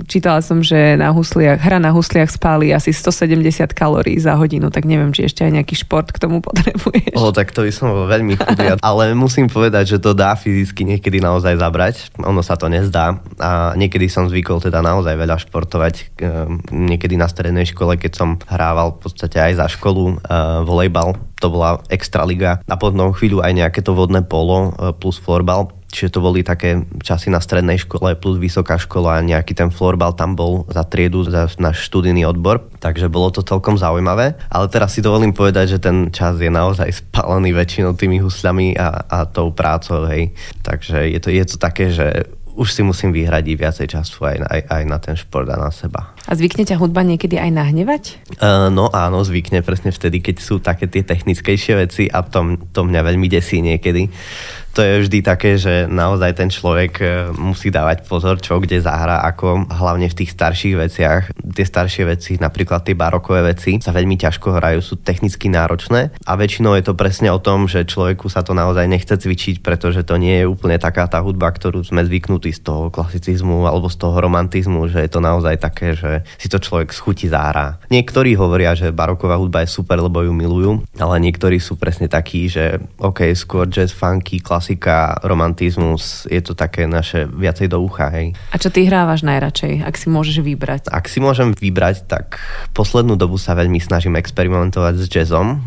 Čítala 0.06 0.46
som, 0.46 0.62
že 0.62 0.94
na 0.94 1.10
husliach, 1.10 1.58
hra 1.58 1.82
na 1.82 1.90
husliach 1.90 2.30
spáli 2.30 2.70
asi 2.70 2.94
170 2.94 3.74
kalórií 3.74 4.22
za 4.22 4.38
hodinu, 4.38 4.70
tak 4.70 4.86
neviem, 4.86 5.10
či 5.10 5.26
ešte 5.26 5.42
aj 5.42 5.52
nejaký 5.58 5.76
šport 5.82 6.14
k 6.14 6.22
tomu 6.22 6.40
potrebuješ. 6.46 7.18
O, 7.18 7.34
tak 7.34 7.50
to 7.50 7.66
by 7.66 7.72
som 7.74 7.90
bol 7.90 8.06
veľmi 8.06 8.38
chudý, 8.38 8.78
ale 8.90 9.18
musím 9.18 9.50
povedať, 9.50 9.98
že 9.98 10.02
to 10.02 10.14
dá 10.14 10.38
fyzicky 10.38 10.86
niekedy 10.86 11.18
naozaj 11.18 11.58
zabrať. 11.58 12.14
Ono 12.22 12.46
sa 12.46 12.56
to 12.56 12.70
nezdá 12.70 13.18
a 13.42 13.74
niekedy 13.74 14.06
som 14.06 14.30
zvykol 14.30 14.62
teda 14.62 14.86
naozaj 14.86 15.18
veľa 15.18 15.42
športovať. 15.42 16.14
Ehm, 16.22 16.62
niekedy 16.70 17.18
na 17.18 17.26
strednej 17.26 17.66
škole, 17.66 17.98
keď 17.98 18.12
som 18.14 18.30
hrával 18.46 18.98
v 18.98 19.10
podstate 19.10 19.42
aj 19.42 19.54
za 19.58 19.68
školu 19.72 20.22
uh, 20.22 20.62
volejbal, 20.64 21.18
to 21.40 21.48
bola 21.50 21.80
extra 21.88 22.28
liga 22.28 22.60
a 22.68 22.76
potom 22.76 23.16
chvíľu 23.16 23.42
aj 23.42 23.54
nejaké 23.56 23.80
to 23.82 23.96
vodné 23.96 24.22
polo 24.22 24.76
uh, 24.76 24.92
plus 24.92 25.18
florbal 25.18 25.72
Čiže 25.90 26.14
to 26.14 26.20
boli 26.22 26.46
také 26.46 26.86
časy 27.02 27.34
na 27.34 27.42
strednej 27.42 27.82
škole 27.82 28.14
plus 28.14 28.38
vysoká 28.38 28.78
škola 28.78 29.18
a 29.18 29.26
nejaký 29.26 29.58
ten 29.58 29.74
florbal 29.74 30.14
tam 30.14 30.38
bol 30.38 30.70
za 30.70 30.86
triedu, 30.86 31.26
za 31.26 31.50
náš 31.58 31.90
študijný 31.90 32.30
odbor. 32.30 32.70
Takže 32.78 33.10
bolo 33.10 33.34
to 33.34 33.42
celkom 33.42 33.74
zaujímavé. 33.74 34.38
Ale 34.54 34.70
teraz 34.70 34.94
si 34.94 35.02
dovolím 35.02 35.34
povedať, 35.34 35.78
že 35.78 35.80
ten 35.82 36.14
čas 36.14 36.38
je 36.38 36.54
naozaj 36.54 36.94
spálený 36.94 37.58
väčšinou 37.58 37.98
tými 37.98 38.22
husľami 38.22 38.78
a, 38.78 39.02
a 39.02 39.18
tou 39.26 39.50
prácou. 39.50 40.06
Hej. 40.06 40.38
Takže 40.62 41.10
je 41.10 41.20
to, 41.20 41.30
je 41.34 41.46
to 41.50 41.58
také, 41.58 41.90
že 41.90 42.30
už 42.60 42.76
si 42.76 42.84
musím 42.84 43.16
vyhradiť 43.16 43.56
viacej 43.56 43.88
času 43.88 44.28
aj, 44.28 44.38
aj, 44.44 44.62
aj 44.68 44.84
na 44.84 45.00
ten 45.00 45.16
šport 45.16 45.48
a 45.48 45.56
na 45.56 45.72
seba. 45.72 46.12
A 46.28 46.36
zvykne 46.36 46.68
ťa 46.68 46.76
hudba 46.76 47.08
niekedy 47.08 47.40
aj 47.40 47.56
nahnevať? 47.56 48.04
Uh, 48.36 48.68
no 48.68 48.92
áno, 48.92 49.24
zvykne 49.24 49.64
presne 49.64 49.96
vtedy, 49.96 50.20
keď 50.20 50.36
sú 50.44 50.60
také 50.60 50.92
tie 50.92 51.08
technickejšie 51.08 51.74
veci 51.80 52.04
a 52.12 52.20
to, 52.20 52.60
to 52.76 52.84
mňa 52.84 53.02
veľmi 53.08 53.32
desí 53.32 53.64
niekedy. 53.64 54.12
To 54.80 54.88
je 54.88 55.04
vždy 55.04 55.20
také, 55.20 55.60
že 55.60 55.92
naozaj 55.92 56.40
ten 56.40 56.48
človek 56.48 56.94
e, 57.04 57.06
musí 57.36 57.68
dávať 57.68 58.08
pozor, 58.08 58.40
čo 58.40 58.64
kde 58.64 58.80
zahrá, 58.80 59.28
ako 59.28 59.68
hlavne 59.68 60.08
v 60.08 60.24
tých 60.24 60.32
starších 60.32 60.76
veciach. 60.80 61.36
Tie 61.36 61.66
staršie 61.68 62.08
veci, 62.08 62.40
napríklad 62.40 62.88
tie 62.88 62.96
barokové 62.96 63.44
veci, 63.44 63.84
sa 63.84 63.92
veľmi 63.92 64.16
ťažko 64.16 64.56
hrajú, 64.56 64.80
sú 64.80 64.96
technicky 65.04 65.52
náročné 65.52 66.16
a 66.24 66.32
väčšinou 66.40 66.80
je 66.80 66.88
to 66.88 66.96
presne 66.96 67.28
o 67.28 67.44
tom, 67.44 67.68
že 67.68 67.84
človeku 67.84 68.32
sa 68.32 68.40
to 68.40 68.56
naozaj 68.56 68.88
nechce 68.88 69.12
cvičiť, 69.12 69.60
pretože 69.60 70.08
to 70.08 70.16
nie 70.16 70.40
je 70.40 70.46
úplne 70.48 70.80
taká 70.80 71.12
tá 71.12 71.20
hudba, 71.20 71.52
ktorú 71.52 71.84
sme 71.84 72.08
zvyknutí 72.08 72.56
z 72.56 72.64
toho 72.64 72.88
klasicizmu 72.88 73.68
alebo 73.68 73.92
z 73.92 74.00
toho 74.00 74.16
romantizmu, 74.16 74.88
že 74.88 75.04
je 75.04 75.12
to 75.12 75.20
naozaj 75.20 75.60
také, 75.60 75.92
že 75.92 76.24
si 76.40 76.48
to 76.48 76.56
človek 76.56 76.96
schutí 76.96 77.28
zahrá. 77.28 77.84
Niektorí 77.92 78.32
hovoria, 78.40 78.80
že 78.80 78.96
baroková 78.96 79.36
hudba 79.36 79.68
je 79.68 79.76
super, 79.76 80.00
lebo 80.00 80.24
ju 80.24 80.32
milujú, 80.32 80.72
ale 81.04 81.20
niektorí 81.20 81.60
sú 81.60 81.76
presne 81.76 82.08
takí, 82.08 82.48
že 82.48 82.80
OK, 82.96 83.28
skôr 83.36 83.68
jazz, 83.68 83.92
funky, 83.92 84.40
klasika, 84.70 85.18
romantizmus, 85.26 86.30
je 86.30 86.38
to 86.46 86.54
také 86.54 86.86
naše 86.86 87.26
viacej 87.26 87.74
do 87.74 87.82
ucha, 87.82 88.14
hej. 88.14 88.38
A 88.54 88.62
čo 88.62 88.70
ty 88.70 88.86
hrávaš 88.86 89.26
najradšej, 89.26 89.82
ak 89.82 89.98
si 89.98 90.14
môžeš 90.14 90.46
vybrať? 90.46 90.94
Ak 90.94 91.10
si 91.10 91.18
môžem 91.18 91.58
vybrať, 91.58 92.06
tak 92.06 92.38
poslednú 92.78 93.18
dobu 93.18 93.42
sa 93.42 93.58
veľmi 93.58 93.82
snažím 93.82 94.14
experimentovať 94.22 94.94
s 95.02 95.06
jazzom, 95.10 95.66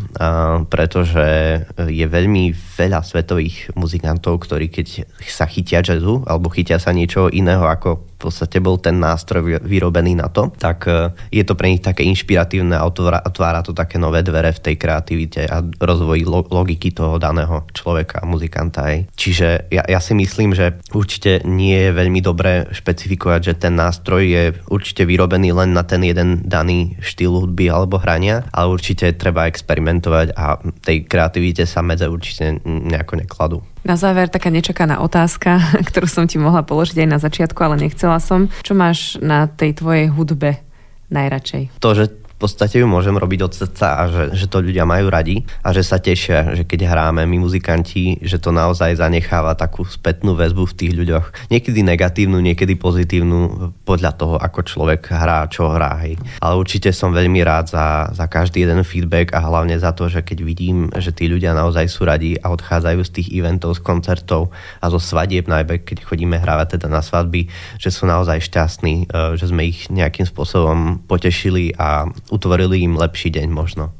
pretože 0.71 1.27
je 1.75 2.05
veľmi 2.07 2.55
veľa 2.55 3.03
svetových 3.03 3.75
muzikantov, 3.75 4.39
ktorí 4.47 4.71
keď 4.71 5.03
sa 5.19 5.51
chytia 5.51 5.83
jazzu 5.83 6.23
alebo 6.23 6.47
chytia 6.47 6.79
sa 6.79 6.95
niečo 6.95 7.27
iného 7.27 7.67
ako 7.67 8.13
podstate 8.23 8.63
bol 8.63 8.79
ten 8.79 9.03
nástroj 9.03 9.59
vyrobený 9.59 10.15
na 10.15 10.31
to, 10.31 10.47
tak 10.55 10.87
e, 10.87 11.11
je 11.27 11.43
to 11.43 11.59
pre 11.59 11.67
nich 11.67 11.83
také 11.83 12.07
inšpiratívne 12.07 12.79
a 12.79 12.87
otvára, 12.87 13.19
otvára 13.19 13.59
to 13.59 13.75
také 13.75 13.99
nové 13.99 14.23
dvere 14.23 14.55
v 14.55 14.63
tej 14.63 14.75
kreativite 14.79 15.43
a 15.43 15.59
rozvoji 15.59 16.23
logiky 16.47 16.95
toho 16.95 17.19
daného 17.19 17.67
človeka, 17.75 18.23
muzikanta. 18.23 18.82
Aj. 18.83 19.07
Čiže 19.15 19.71
ja, 19.71 19.87
ja 19.87 20.03
si 20.03 20.11
myslím, 20.11 20.51
že 20.51 20.75
určite 20.91 21.39
nie 21.47 21.87
je 21.87 21.95
veľmi 21.95 22.19
dobré 22.19 22.67
špecifikovať, 22.75 23.39
že 23.39 23.53
ten 23.55 23.79
nástroj 23.79 24.23
je 24.27 24.43
určite 24.67 25.07
vyrobený 25.07 25.55
len 25.55 25.71
na 25.71 25.87
ten 25.87 26.03
jeden 26.03 26.43
daný 26.43 26.99
štýl 26.99 27.47
hudby 27.47 27.71
alebo 27.71 27.95
hrania, 28.03 28.43
ale 28.51 28.75
určite 28.75 29.15
treba 29.15 29.47
experimentovať 29.47 30.35
a 30.35 30.59
tej 30.83 31.07
kreativite 31.07 31.63
sa 31.63 31.79
medze 31.79 32.11
určite 32.11 32.59
nejako 32.67 33.23
nekladú. 33.23 33.57
Na 33.87 33.95
záver 33.95 34.27
taká 34.27 34.51
nečakaná 34.51 34.99
otázka, 34.99 35.63
ktorú 35.89 36.07
som 36.11 36.27
ti 36.27 36.35
mohla 36.35 36.67
položiť 36.67 37.07
aj 37.07 37.09
na 37.09 37.19
začiatku, 37.23 37.59
ale 37.63 37.79
nechcela 37.79 38.19
som. 38.19 38.51
Čo 38.67 38.75
máš 38.75 39.15
na 39.23 39.47
tej 39.47 39.79
tvojej 39.79 40.11
hudbe 40.11 40.59
najradšej? 41.07 41.79
To, 41.79 41.91
že 41.95 42.22
podstate 42.43 42.83
ju 42.83 42.87
môžem 42.91 43.15
robiť 43.15 43.39
od 43.47 43.53
srdca 43.55 43.87
a 43.95 44.01
že, 44.11 44.23
že 44.35 44.51
to 44.51 44.59
ľudia 44.59 44.83
majú 44.83 45.07
radi 45.07 45.47
a 45.63 45.71
že 45.71 45.79
sa 45.79 46.03
tešia, 46.03 46.51
že 46.59 46.67
keď 46.67 46.91
hráme 46.91 47.23
my 47.23 47.39
muzikanti, 47.39 48.19
že 48.19 48.35
to 48.35 48.51
naozaj 48.51 48.99
zanecháva 48.99 49.55
takú 49.55 49.87
spätnú 49.87 50.35
väzbu 50.35 50.67
v 50.67 50.75
tých 50.75 50.91
ľuďoch. 50.91 51.47
Niekedy 51.47 51.79
negatívnu, 51.87 52.43
niekedy 52.43 52.75
pozitívnu 52.75 53.71
podľa 53.87 54.11
toho, 54.19 54.35
ako 54.35 54.59
človek 54.67 55.15
hrá, 55.15 55.47
čo 55.47 55.71
hrá. 55.71 56.03
Hej. 56.03 56.19
Ale 56.43 56.59
určite 56.59 56.91
som 56.91 57.15
veľmi 57.15 57.39
rád 57.47 57.71
za, 57.71 58.11
za 58.11 58.27
každý 58.27 58.67
jeden 58.67 58.83
feedback 58.83 59.31
a 59.31 59.39
hlavne 59.39 59.79
za 59.79 59.95
to, 59.95 60.11
že 60.11 60.19
keď 60.19 60.43
vidím, 60.43 60.91
že 60.99 61.15
tí 61.15 61.31
ľudia 61.31 61.55
naozaj 61.55 61.87
sú 61.87 62.03
radi 62.03 62.35
a 62.43 62.51
odchádzajú 62.51 62.99
z 63.07 63.11
tých 63.15 63.27
eventov, 63.31 63.79
z 63.79 63.87
koncertov 63.87 64.51
a 64.83 64.91
zo 64.91 64.99
svadieb 64.99 65.47
najmä, 65.47 65.87
keď 65.87 66.03
chodíme 66.03 66.35
hrávať 66.35 66.75
teda 66.75 66.91
na 66.91 66.99
svadby, 66.99 67.47
že 67.79 67.87
sú 67.87 68.03
naozaj 68.03 68.43
šťastní, 68.43 69.07
e, 69.07 69.39
že 69.39 69.47
sme 69.47 69.69
ich 69.69 69.87
nejakým 69.87 70.27
spôsobom 70.27 70.99
potešili 71.05 71.71
a 71.77 72.09
utvorili 72.33 72.81
im 72.81 72.97
lepší 72.97 73.29
deň 73.29 73.47
možno. 73.53 73.93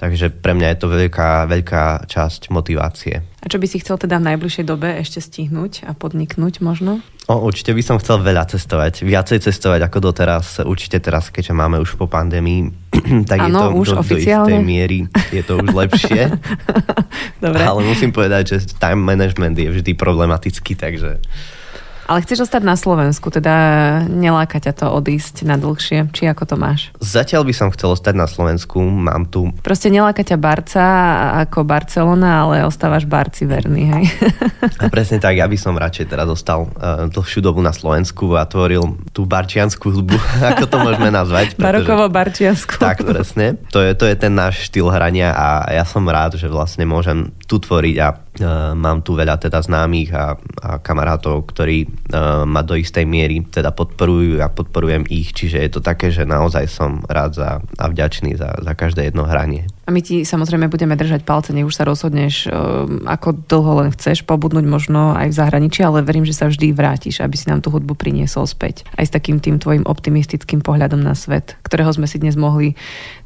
Takže 0.00 0.32
pre 0.32 0.56
mňa 0.56 0.74
je 0.74 0.78
to 0.80 0.86
veľká, 0.90 1.46
veľká 1.46 2.08
časť 2.10 2.50
motivácie. 2.50 3.22
A 3.22 3.46
čo 3.46 3.60
by 3.60 3.66
si 3.68 3.78
chcel 3.78 4.00
teda 4.00 4.18
v 4.18 4.32
najbližšej 4.32 4.64
dobe 4.64 4.88
ešte 4.96 5.20
stihnúť 5.20 5.84
a 5.84 5.92
podniknúť 5.92 6.64
možno? 6.64 7.04
O, 7.24 7.40
určite 7.40 7.72
by 7.72 7.80
som 7.80 7.96
chcel 7.96 8.20
veľa 8.20 8.44
cestovať, 8.48 9.00
viacej 9.00 9.40
cestovať 9.48 9.88
ako 9.88 10.12
doteraz. 10.12 10.60
Určite 10.60 11.00
teraz, 11.00 11.32
keďže 11.32 11.56
máme 11.56 11.80
už 11.80 11.96
po 11.96 12.04
pandémii, 12.04 12.68
tak 13.30 13.48
ano, 13.48 13.48
je 13.48 13.52
to 13.52 13.68
už 13.80 13.88
do, 13.88 13.96
oficiálne. 14.00 14.44
do 14.44 14.48
istej 14.50 14.60
miery 14.60 14.98
je 15.32 15.42
to 15.44 15.52
už 15.60 15.68
lepšie. 15.72 16.22
Dobre. 17.44 17.62
Ale 17.64 17.80
musím 17.84 18.12
povedať, 18.12 18.56
že 18.56 18.76
time 18.76 19.00
management 19.00 19.56
je 19.56 19.68
vždy 19.72 19.92
problematický, 19.96 20.76
takže 20.76 21.20
ale 22.04 22.22
chceš 22.22 22.48
ostať 22.48 22.62
na 22.64 22.76
Slovensku, 22.76 23.32
teda 23.32 23.54
neláka 24.06 24.60
ťa 24.60 24.72
to 24.76 24.86
odísť 24.92 25.48
na 25.48 25.56
dlhšie, 25.56 26.12
či 26.12 26.28
ako 26.28 26.44
to 26.44 26.56
máš? 26.60 26.92
Zatiaľ 27.00 27.48
by 27.48 27.54
som 27.56 27.68
chcel 27.72 27.96
ostať 27.96 28.14
na 28.14 28.28
Slovensku, 28.28 28.80
mám 28.80 29.28
tu... 29.28 29.48
Proste 29.64 29.88
neláka 29.88 30.20
ťa 30.20 30.36
Barca 30.36 30.84
ako 31.46 31.64
Barcelona, 31.64 32.44
ale 32.44 32.64
ostávaš 32.68 33.08
Barci 33.08 33.48
verný, 33.48 33.88
hej? 33.88 34.04
A 34.82 34.88
presne 34.92 35.20
tak, 35.20 35.36
ja 35.36 35.48
by 35.48 35.56
som 35.56 35.76
radšej 35.76 36.12
teraz 36.12 36.28
zostal 36.28 36.68
uh, 36.68 37.08
dlhšiu 37.08 37.40
dobu 37.40 37.64
na 37.64 37.72
Slovensku 37.72 38.36
a 38.36 38.44
tvoril 38.44 39.00
tú 39.16 39.24
barčianskú 39.24 39.92
hudbu, 39.92 40.16
ako 40.56 40.64
to 40.68 40.76
môžeme 40.80 41.08
nazvať. 41.08 41.56
Barokovo-barčiansku. 41.56 42.76
Tak, 42.80 43.04
presne. 43.04 43.56
To 43.72 43.80
je, 43.80 43.96
to 43.96 44.04
je 44.04 44.14
ten 44.16 44.32
náš 44.32 44.68
štýl 44.68 44.88
hrania 44.92 45.32
a 45.32 45.68
ja 45.72 45.84
som 45.88 46.04
rád, 46.04 46.36
že 46.36 46.50
vlastne 46.50 46.84
môžem 46.84 47.32
tu 47.48 47.56
tvoriť 47.60 47.96
a 48.00 48.08
mám 48.74 49.06
tu 49.06 49.14
veľa 49.14 49.38
teda 49.38 49.62
známych 49.62 50.10
a, 50.10 50.34
a 50.38 50.70
kamarátov, 50.82 51.46
ktorí 51.46 51.86
uh, 51.86 52.42
ma 52.42 52.66
do 52.66 52.74
istej 52.74 53.06
miery 53.06 53.46
teda 53.46 53.70
podporujú 53.70 54.42
a 54.42 54.50
podporujem 54.50 55.06
ich, 55.06 55.30
čiže 55.30 55.62
je 55.62 55.70
to 55.70 55.80
také, 55.84 56.10
že 56.10 56.26
naozaj 56.26 56.66
som 56.66 56.98
rád 57.06 57.38
za, 57.38 57.50
a 57.62 57.84
vďačný 57.86 58.34
za, 58.34 58.50
za 58.58 58.72
každé 58.74 59.12
jedno 59.12 59.22
hranie. 59.28 59.70
A 59.84 59.92
my 59.92 60.00
ti 60.00 60.24
samozrejme 60.24 60.72
budeme 60.72 60.96
držať 60.96 61.28
palce, 61.28 61.52
nech 61.52 61.68
už 61.68 61.76
sa 61.76 61.84
rozhodneš, 61.84 62.48
ehm, 62.48 63.04
ako 63.04 63.36
dlho 63.44 63.72
len 63.84 63.88
chceš 63.92 64.24
pobudnúť 64.24 64.64
možno 64.64 65.12
aj 65.12 65.28
v 65.28 65.38
zahraničí, 65.38 65.84
ale 65.84 66.00
verím, 66.00 66.24
že 66.24 66.32
sa 66.32 66.48
vždy 66.48 66.72
vrátiš, 66.72 67.20
aby 67.20 67.36
si 67.36 67.52
nám 67.52 67.60
tú 67.60 67.68
hudbu 67.68 67.92
priniesol 67.92 68.48
späť. 68.48 68.88
Aj 68.96 69.04
s 69.04 69.12
takým 69.12 69.44
tým 69.44 69.60
tvojim 69.60 69.84
optimistickým 69.84 70.64
pohľadom 70.64 71.04
na 71.04 71.12
svet, 71.12 71.60
ktorého 71.68 71.92
sme 71.92 72.08
si 72.08 72.16
dnes 72.16 72.32
mohli 72.34 72.72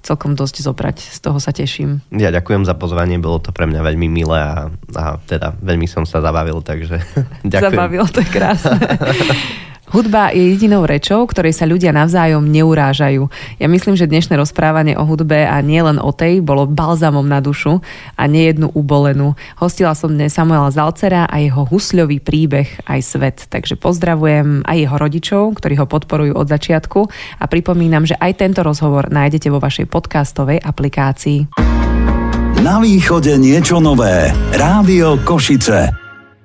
celkom 0.03 0.35
dosť 0.35 0.67
zobrať. 0.67 0.99
Z 0.99 1.19
toho 1.23 1.39
sa 1.39 1.55
teším. 1.55 2.03
Ja 2.11 2.35
ďakujem 2.35 2.67
za 2.67 2.75
pozvanie, 2.75 3.23
bolo 3.23 3.39
to 3.39 3.55
pre 3.55 3.71
mňa 3.71 3.81
veľmi 3.83 4.09
milé 4.11 4.39
a, 4.43 4.71
a 4.99 5.05
teda 5.23 5.55
veľmi 5.63 5.87
som 5.87 6.03
sa 6.03 6.19
zabavil, 6.19 6.59
takže 6.67 6.99
ďakujem. 7.55 7.71
Zabavil, 7.71 8.05
to 8.11 8.19
je 8.19 8.29
krásne. 8.29 8.79
Hudba 9.89 10.37
je 10.37 10.53
jedinou 10.53 10.85
rečou, 10.85 11.25
ktorej 11.25 11.57
sa 11.57 11.65
ľudia 11.65 11.97
navzájom 11.97 12.45
neurážajú. 12.45 13.33
Ja 13.57 13.73
myslím, 13.73 13.97
že 13.97 14.05
dnešné 14.05 14.37
rozprávanie 14.37 14.93
o 15.01 15.09
hudbe 15.09 15.49
a 15.49 15.57
nie 15.65 15.81
len 15.81 15.97
o 15.97 16.13
tej 16.13 16.45
bolo 16.45 16.69
balzamom 16.69 17.25
na 17.25 17.41
dušu 17.41 17.81
a 18.13 18.23
nie 18.29 18.53
jednu 18.53 18.69
ubolenú. 18.77 19.33
Hostila 19.57 19.97
som 19.97 20.13
dnes 20.13 20.37
Samuela 20.37 20.69
Zalcera 20.69 21.25
a 21.25 21.41
jeho 21.41 21.65
husľový 21.65 22.21
príbeh 22.21 22.85
aj 22.85 23.01
svet. 23.01 23.37
Takže 23.49 23.81
pozdravujem 23.81 24.69
aj 24.69 24.77
jeho 24.77 24.97
rodičov, 25.01 25.43
ktorí 25.57 25.81
ho 25.81 25.89
podporujú 25.89 26.37
od 26.37 26.53
začiatku 26.53 27.01
a 27.41 27.45
pripomínam, 27.49 28.05
že 28.05 28.21
aj 28.21 28.45
tento 28.45 28.61
rozhovor 28.61 29.09
nájdete 29.09 29.49
vo 29.49 29.57
vašej 29.57 29.89
podcastovej 29.89 30.61
aplikácii. 30.61 31.49
Na 32.61 32.77
východe 32.77 33.41
niečo 33.41 33.81
nové. 33.81 34.29
Rádio 34.53 35.17
Košice. 35.25 36.08